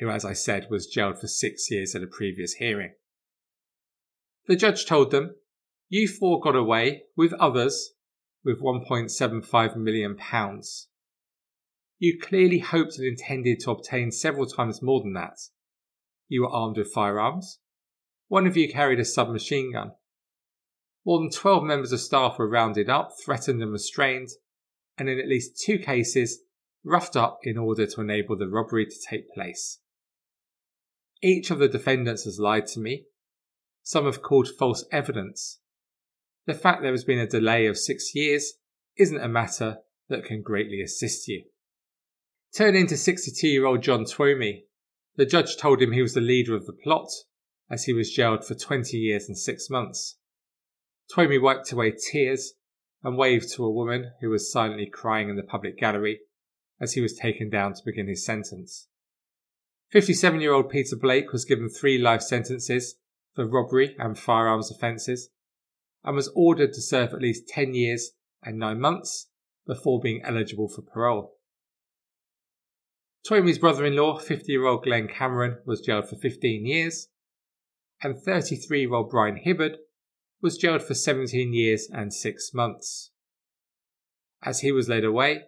who, 0.00 0.10
as 0.10 0.24
I 0.24 0.32
said, 0.32 0.66
was 0.68 0.88
jailed 0.88 1.20
for 1.20 1.28
six 1.28 1.70
years 1.70 1.94
at 1.94 2.02
a 2.02 2.08
previous 2.08 2.54
hearing. 2.54 2.94
The 4.48 4.56
judge 4.56 4.84
told 4.84 5.12
them, 5.12 5.36
You 5.92 6.08
four 6.08 6.40
got 6.40 6.56
away, 6.56 7.02
with 7.18 7.34
others, 7.34 7.92
with 8.42 8.62
£1.75 8.62 9.76
million. 9.76 10.16
You 11.98 12.18
clearly 12.18 12.60
hoped 12.60 12.96
and 12.96 13.06
intended 13.06 13.60
to 13.60 13.72
obtain 13.72 14.10
several 14.10 14.46
times 14.46 14.80
more 14.80 15.02
than 15.02 15.12
that. 15.12 15.36
You 16.28 16.44
were 16.44 16.48
armed 16.48 16.78
with 16.78 16.94
firearms. 16.94 17.58
One 18.28 18.46
of 18.46 18.56
you 18.56 18.72
carried 18.72 19.00
a 19.00 19.04
submachine 19.04 19.74
gun. 19.74 19.92
More 21.04 21.18
than 21.18 21.28
12 21.28 21.62
members 21.62 21.92
of 21.92 22.00
staff 22.00 22.38
were 22.38 22.48
rounded 22.48 22.88
up, 22.88 23.10
threatened, 23.22 23.60
and 23.60 23.70
restrained, 23.70 24.30
and 24.96 25.10
in 25.10 25.18
at 25.18 25.28
least 25.28 25.62
two 25.62 25.76
cases, 25.78 26.40
roughed 26.82 27.16
up 27.16 27.40
in 27.42 27.58
order 27.58 27.84
to 27.84 28.00
enable 28.00 28.38
the 28.38 28.48
robbery 28.48 28.86
to 28.86 28.96
take 29.10 29.30
place. 29.34 29.78
Each 31.22 31.50
of 31.50 31.58
the 31.58 31.68
defendants 31.68 32.24
has 32.24 32.38
lied 32.38 32.66
to 32.68 32.80
me. 32.80 33.04
Some 33.82 34.06
have 34.06 34.22
called 34.22 34.48
false 34.58 34.86
evidence. 34.90 35.58
The 36.46 36.54
fact 36.54 36.82
there 36.82 36.90
has 36.90 37.04
been 37.04 37.18
a 37.18 37.26
delay 37.26 37.66
of 37.66 37.78
six 37.78 38.14
years 38.14 38.54
isn't 38.96 39.20
a 39.20 39.28
matter 39.28 39.78
that 40.08 40.24
can 40.24 40.42
greatly 40.42 40.80
assist 40.80 41.28
you. 41.28 41.44
Turning 42.56 42.86
to 42.88 42.96
62 42.96 43.46
year 43.46 43.64
old 43.64 43.82
John 43.82 44.04
Twomey, 44.04 44.64
the 45.16 45.24
judge 45.24 45.56
told 45.56 45.80
him 45.80 45.92
he 45.92 46.02
was 46.02 46.14
the 46.14 46.20
leader 46.20 46.54
of 46.56 46.66
the 46.66 46.72
plot, 46.72 47.08
as 47.70 47.84
he 47.84 47.92
was 47.92 48.12
jailed 48.12 48.44
for 48.44 48.54
20 48.54 48.96
years 48.96 49.28
and 49.28 49.38
six 49.38 49.70
months. 49.70 50.18
Twomey 51.14 51.40
wiped 51.40 51.70
away 51.72 51.92
tears 51.92 52.54
and 53.02 53.16
waved 53.16 53.52
to 53.54 53.64
a 53.64 53.70
woman 53.70 54.12
who 54.20 54.30
was 54.30 54.52
silently 54.52 54.86
crying 54.86 55.28
in 55.28 55.36
the 55.36 55.42
public 55.42 55.78
gallery 55.78 56.20
as 56.80 56.94
he 56.94 57.00
was 57.00 57.16
taken 57.16 57.48
down 57.48 57.72
to 57.74 57.82
begin 57.84 58.08
his 58.08 58.24
sentence. 58.24 58.88
57 59.90 60.40
year 60.40 60.52
old 60.52 60.70
Peter 60.70 60.96
Blake 60.96 61.32
was 61.32 61.44
given 61.44 61.68
three 61.68 61.98
life 61.98 62.22
sentences 62.22 62.96
for 63.34 63.46
robbery 63.46 63.94
and 63.98 64.18
firearms 64.18 64.70
offences 64.70 65.28
and 66.04 66.16
was 66.16 66.30
ordered 66.34 66.72
to 66.72 66.82
serve 66.82 67.12
at 67.12 67.22
least 67.22 67.48
10 67.48 67.74
years 67.74 68.12
and 68.42 68.58
9 68.58 68.80
months 68.80 69.28
before 69.66 70.00
being 70.00 70.22
eligible 70.24 70.68
for 70.68 70.82
parole. 70.82 71.36
Twomey's 73.28 73.58
brother 73.58 73.84
in 73.84 73.94
law, 73.94 74.18
50 74.18 74.50
year 74.50 74.66
old 74.66 74.82
Glenn 74.82 75.06
Cameron, 75.06 75.58
was 75.64 75.80
jailed 75.80 76.08
for 76.08 76.16
15 76.16 76.66
years, 76.66 77.08
and 78.02 78.20
33 78.20 78.80
year 78.80 78.94
old 78.94 79.10
Brian 79.10 79.36
Hibbard 79.36 79.76
was 80.40 80.58
jailed 80.58 80.82
for 80.82 80.94
17 80.94 81.52
years 81.52 81.88
and 81.92 82.12
6 82.12 82.50
months. 82.52 83.12
As 84.42 84.60
he 84.60 84.72
was 84.72 84.88
led 84.88 85.04
away, 85.04 85.42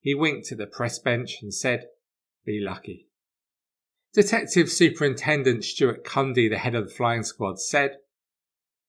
he 0.00 0.14
winked 0.14 0.52
at 0.52 0.58
the 0.58 0.66
press 0.66 0.98
bench 0.98 1.38
and 1.40 1.54
said, 1.54 1.86
Be 2.44 2.60
lucky. 2.60 3.08
Detective 4.12 4.70
Superintendent 4.70 5.64
Stuart 5.64 6.04
Cundy, 6.04 6.50
the 6.50 6.58
head 6.58 6.74
of 6.74 6.88
the 6.88 6.94
flying 6.94 7.22
squad, 7.22 7.58
said, 7.58 7.96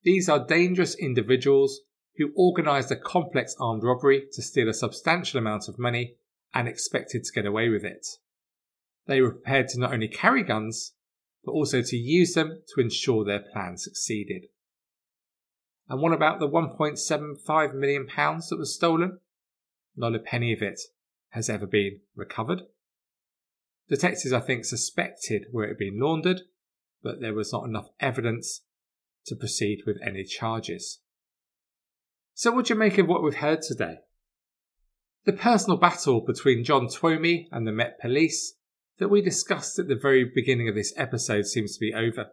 These 0.06 0.28
are 0.28 0.46
dangerous 0.46 0.94
individuals 0.94 1.80
who 2.16 2.32
organised 2.36 2.92
a 2.92 2.96
complex 2.96 3.56
armed 3.58 3.82
robbery 3.82 4.28
to 4.34 4.40
steal 4.40 4.68
a 4.68 4.72
substantial 4.72 5.40
amount 5.40 5.68
of 5.68 5.80
money 5.80 6.14
and 6.54 6.68
expected 6.68 7.24
to 7.24 7.32
get 7.32 7.44
away 7.44 7.68
with 7.70 7.84
it. 7.84 8.06
They 9.08 9.20
were 9.20 9.32
prepared 9.32 9.66
to 9.70 9.80
not 9.80 9.92
only 9.92 10.06
carry 10.06 10.44
guns, 10.44 10.92
but 11.44 11.50
also 11.50 11.82
to 11.82 11.96
use 11.96 12.34
them 12.34 12.62
to 12.72 12.80
ensure 12.80 13.24
their 13.24 13.40
plan 13.52 13.78
succeeded. 13.78 14.46
And 15.88 16.00
what 16.00 16.12
about 16.12 16.38
the 16.38 16.48
£1.75 16.48 17.74
million 17.74 18.06
that 18.06 18.56
was 18.56 18.76
stolen? 18.76 19.18
Not 19.96 20.14
a 20.14 20.20
penny 20.20 20.52
of 20.52 20.62
it 20.62 20.80
has 21.30 21.50
ever 21.50 21.66
been 21.66 21.98
recovered. 22.14 22.62
Detectives, 23.88 24.32
I 24.32 24.38
think, 24.38 24.66
suspected 24.66 25.46
where 25.50 25.64
it 25.64 25.70
had 25.70 25.78
been 25.78 25.98
laundered, 25.98 26.42
but 27.02 27.20
there 27.20 27.34
was 27.34 27.52
not 27.52 27.64
enough 27.64 27.88
evidence 27.98 28.60
to 29.26 29.36
proceed 29.36 29.82
with 29.86 29.98
any 30.04 30.24
charges. 30.24 31.00
So, 32.34 32.52
what 32.52 32.66
do 32.66 32.74
you 32.74 32.78
make 32.78 32.98
of 32.98 33.06
what 33.06 33.22
we've 33.22 33.36
heard 33.36 33.62
today? 33.62 33.96
The 35.24 35.32
personal 35.32 35.78
battle 35.78 36.20
between 36.20 36.64
John 36.64 36.86
Twomey 36.86 37.46
and 37.50 37.66
the 37.66 37.72
Met 37.72 37.98
Police 38.00 38.54
that 38.98 39.08
we 39.08 39.20
discussed 39.20 39.78
at 39.78 39.88
the 39.88 39.98
very 40.00 40.24
beginning 40.24 40.68
of 40.68 40.74
this 40.74 40.94
episode 40.96 41.46
seems 41.46 41.74
to 41.74 41.80
be 41.80 41.92
over. 41.92 42.26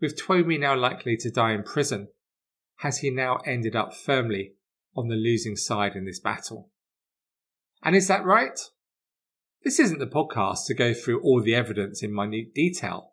With 0.00 0.20
Twomey 0.20 0.58
now 0.58 0.76
likely 0.76 1.16
to 1.18 1.30
die 1.30 1.52
in 1.52 1.62
prison, 1.62 2.08
has 2.78 2.98
he 2.98 3.10
now 3.10 3.36
ended 3.46 3.76
up 3.76 3.94
firmly 3.94 4.54
on 4.96 5.08
the 5.08 5.14
losing 5.14 5.54
side 5.54 5.94
in 5.94 6.04
this 6.04 6.18
battle? 6.18 6.70
And 7.82 7.94
is 7.94 8.08
that 8.08 8.24
right? 8.24 8.58
This 9.64 9.78
isn't 9.78 10.00
the 10.00 10.06
podcast 10.06 10.66
to 10.66 10.74
go 10.74 10.92
through 10.92 11.20
all 11.20 11.40
the 11.40 11.54
evidence 11.54 12.02
in 12.02 12.12
minute 12.12 12.52
detail. 12.54 13.11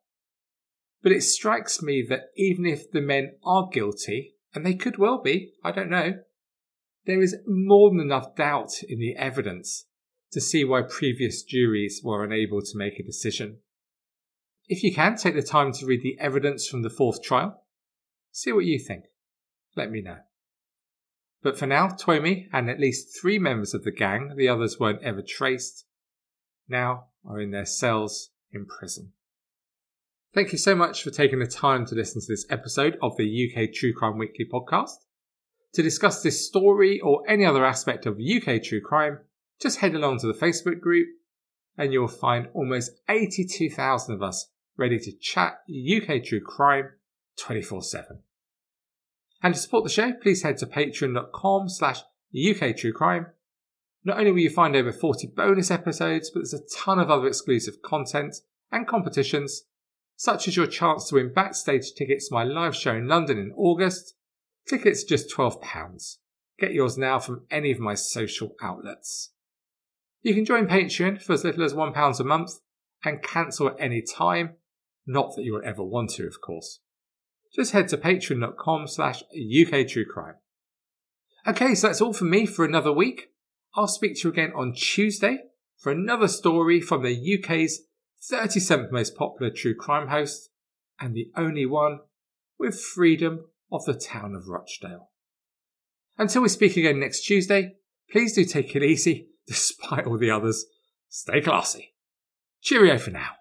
But 1.02 1.12
it 1.12 1.24
strikes 1.24 1.82
me 1.82 2.06
that 2.10 2.32
even 2.36 2.66
if 2.66 2.92
the 2.92 3.02
men 3.02 3.36
are 3.44 3.70
guilty, 3.72 4.36
and 4.54 4.66
they 4.66 4.74
could 4.74 4.98
well 4.98 5.22
be, 5.22 5.54
I 5.64 5.72
don't 5.72 5.90
know, 5.90 6.20
there 7.06 7.22
is 7.22 7.38
more 7.48 7.90
than 7.90 8.00
enough 8.00 8.36
doubt 8.36 8.84
in 8.88 9.00
the 9.00 9.16
evidence 9.16 9.86
to 10.32 10.42
see 10.42 10.64
why 10.64 10.82
previous 10.82 11.44
juries 11.44 12.02
were 12.04 12.24
unable 12.24 12.62
to 12.62 12.78
make 12.78 13.00
a 13.00 13.04
decision. 13.04 13.60
If 14.68 14.84
you 14.84 14.94
can, 14.94 15.16
take 15.16 15.36
the 15.36 15.42
time 15.42 15.72
to 15.74 15.86
read 15.86 16.04
the 16.04 16.18
evidence 16.20 16.68
from 16.68 16.84
the 16.84 16.90
fourth 16.90 17.24
trial. 17.24 17.64
See 18.32 18.52
what 18.52 18.66
you 18.66 18.78
think. 18.78 19.06
Let 19.76 19.90
me 19.90 20.02
know. 20.02 20.18
But 21.42 21.58
for 21.58 21.66
now, 21.66 21.88
Twomey 21.88 22.48
and 22.52 22.70
at 22.70 22.80
least 22.80 23.18
three 23.20 23.40
members 23.40 23.74
of 23.74 23.84
the 23.84 23.92
gang, 23.92 24.34
the 24.36 24.50
others 24.50 24.80
weren't 24.80 25.02
ever 25.02 25.24
traced, 25.28 25.86
now 26.68 27.06
are 27.26 27.40
in 27.40 27.52
their 27.52 27.66
cells 27.66 28.30
in 28.52 28.66
prison. 28.66 29.14
Thank 30.34 30.52
you 30.52 30.60
so 30.60 30.76
much 30.76 31.04
for 31.04 31.10
taking 31.10 31.40
the 31.40 31.48
time 31.48 31.88
to 31.88 31.96
listen 31.96 32.22
to 32.22 32.28
this 32.28 32.46
episode 32.52 32.98
of 33.02 33.18
the 33.18 33.26
UK 33.26 33.74
True 33.74 33.94
Crime 33.94 34.20
Weekly 34.20 34.46
podcast. 34.46 34.98
To 35.74 35.82
discuss 35.82 36.22
this 36.22 36.48
story 36.48 37.00
or 37.00 37.24
any 37.28 37.46
other 37.46 37.66
aspect 37.66 38.06
of 38.06 38.20
UK 38.20 38.62
true 38.62 38.82
crime, 38.82 39.20
just 39.60 39.80
head 39.80 39.96
along 39.96 40.20
to 40.20 40.28
the 40.28 40.34
Facebook 40.34 40.80
group 40.80 41.08
and 41.78 41.94
you'll 41.94 42.08
find 42.08 42.48
almost 42.54 42.92
82,000 43.08 44.14
of 44.14 44.22
us 44.22 44.52
ready 44.78 45.00
to 45.00 45.12
chat 45.20 45.60
UK 45.70 46.24
true 46.24 46.42
crime 46.42 46.90
24 47.38 47.82
7. 47.82 48.20
And 49.42 49.54
to 49.56 49.60
support 49.60 49.84
the 49.84 49.90
show, 49.90 50.14
please 50.14 50.44
head 50.44 50.58
to 50.58 50.68
patreon.com 50.68 51.70
slash 51.70 52.02
UK 52.38 52.76
true 52.76 52.94
crime. 52.94 53.28
Not 54.04 54.20
only 54.20 54.32
will 54.32 54.40
you 54.40 54.50
find 54.50 54.76
over 54.76 54.92
40 54.92 55.34
bonus 55.36 55.72
episodes, 55.72 56.30
but 56.30 56.42
there's 56.42 56.54
a 56.54 56.78
ton 56.78 57.00
of 57.00 57.10
other 57.10 57.28
exclusive 57.28 57.82
content 57.82 58.36
and 58.72 58.88
competitions, 58.88 59.64
such 60.20 60.50
as 60.50 60.58
your 60.58 60.68
chance 60.68 61.08
to 61.08 61.16
win 61.16 61.32
backstage 61.32 61.94
tickets 61.94 62.28
to 62.28 62.36
my 62.36 62.44
live 62.44 62.76
show 62.76 62.94
in 62.94 63.08
London 63.08 63.38
in 63.38 63.54
August. 63.56 64.16
Tickets 64.68 65.06
just 65.06 65.34
£12. 65.34 66.18
Get 66.60 66.74
yours 66.74 66.98
now 66.98 67.20
from 67.20 67.46
any 67.50 67.72
of 67.72 67.80
my 67.80 67.96
social 67.96 68.54
outlets. 68.62 69.32
You 70.22 70.36
can 70.36 70.44
join 70.44 70.68
Patreon 70.68 71.22
for 71.22 71.32
as 71.32 71.46
little 71.46 71.64
as 71.64 71.74
£1 71.74 72.20
a 72.20 72.24
month 72.26 72.52
and 73.06 73.24
cancel 73.24 73.70
at 73.70 73.78
any 73.80 74.02
time. 74.02 74.56
Not 75.08 75.38
that 75.38 75.44
you 75.44 75.54
will 75.54 75.62
ever 75.64 75.86
want 75.86 76.10
to, 76.16 76.28
of 76.28 76.42
course. 76.42 76.82
Just 77.56 77.72
head 77.72 77.88
to 77.88 77.98
patreon.com 77.98 78.90
slash 78.90 79.24
uktruecrime. 79.34 80.36
Okay, 81.48 81.76
so 81.76 81.88
that's 81.88 82.02
all 82.02 82.12
from 82.12 82.30
me 82.30 82.46
for 82.46 82.66
another 82.66 82.92
week. 82.92 83.30
I'll 83.74 83.88
speak 83.88 84.16
to 84.16 84.28
you 84.28 84.34
again 84.34 84.52
on 84.54 84.74
Tuesday 84.74 85.44
for 85.78 85.94
another 85.94 86.28
story 86.28 86.82
from 86.82 87.04
the 87.04 87.40
UK's 87.40 87.84
37th 88.22 88.92
most 88.92 89.16
popular 89.16 89.52
true 89.52 89.76
crime 89.76 90.10
host 90.10 90.50
and 91.00 91.16
the 91.16 91.32
only 91.36 91.66
one 91.66 92.00
with 92.58 92.80
freedom 92.80 93.46
of 93.72 93.86
the 93.86 93.94
town 93.94 94.36
of 94.36 94.48
Rochdale. 94.48 95.10
Until 96.18 96.42
we 96.42 96.50
speak 96.50 96.76
again 96.76 97.00
next 97.00 97.22
Tuesday, 97.22 97.76
please 98.12 98.34
do 98.34 98.44
take 98.44 98.76
it 98.76 98.84
easy 98.84 99.30
despite 99.48 100.06
all 100.06 100.18
the 100.18 100.32
others. 100.32 100.66
Stay 101.08 101.42
classy. 101.42 101.94
Cheerio 102.62 102.98
for 102.98 103.12
now. 103.12 103.39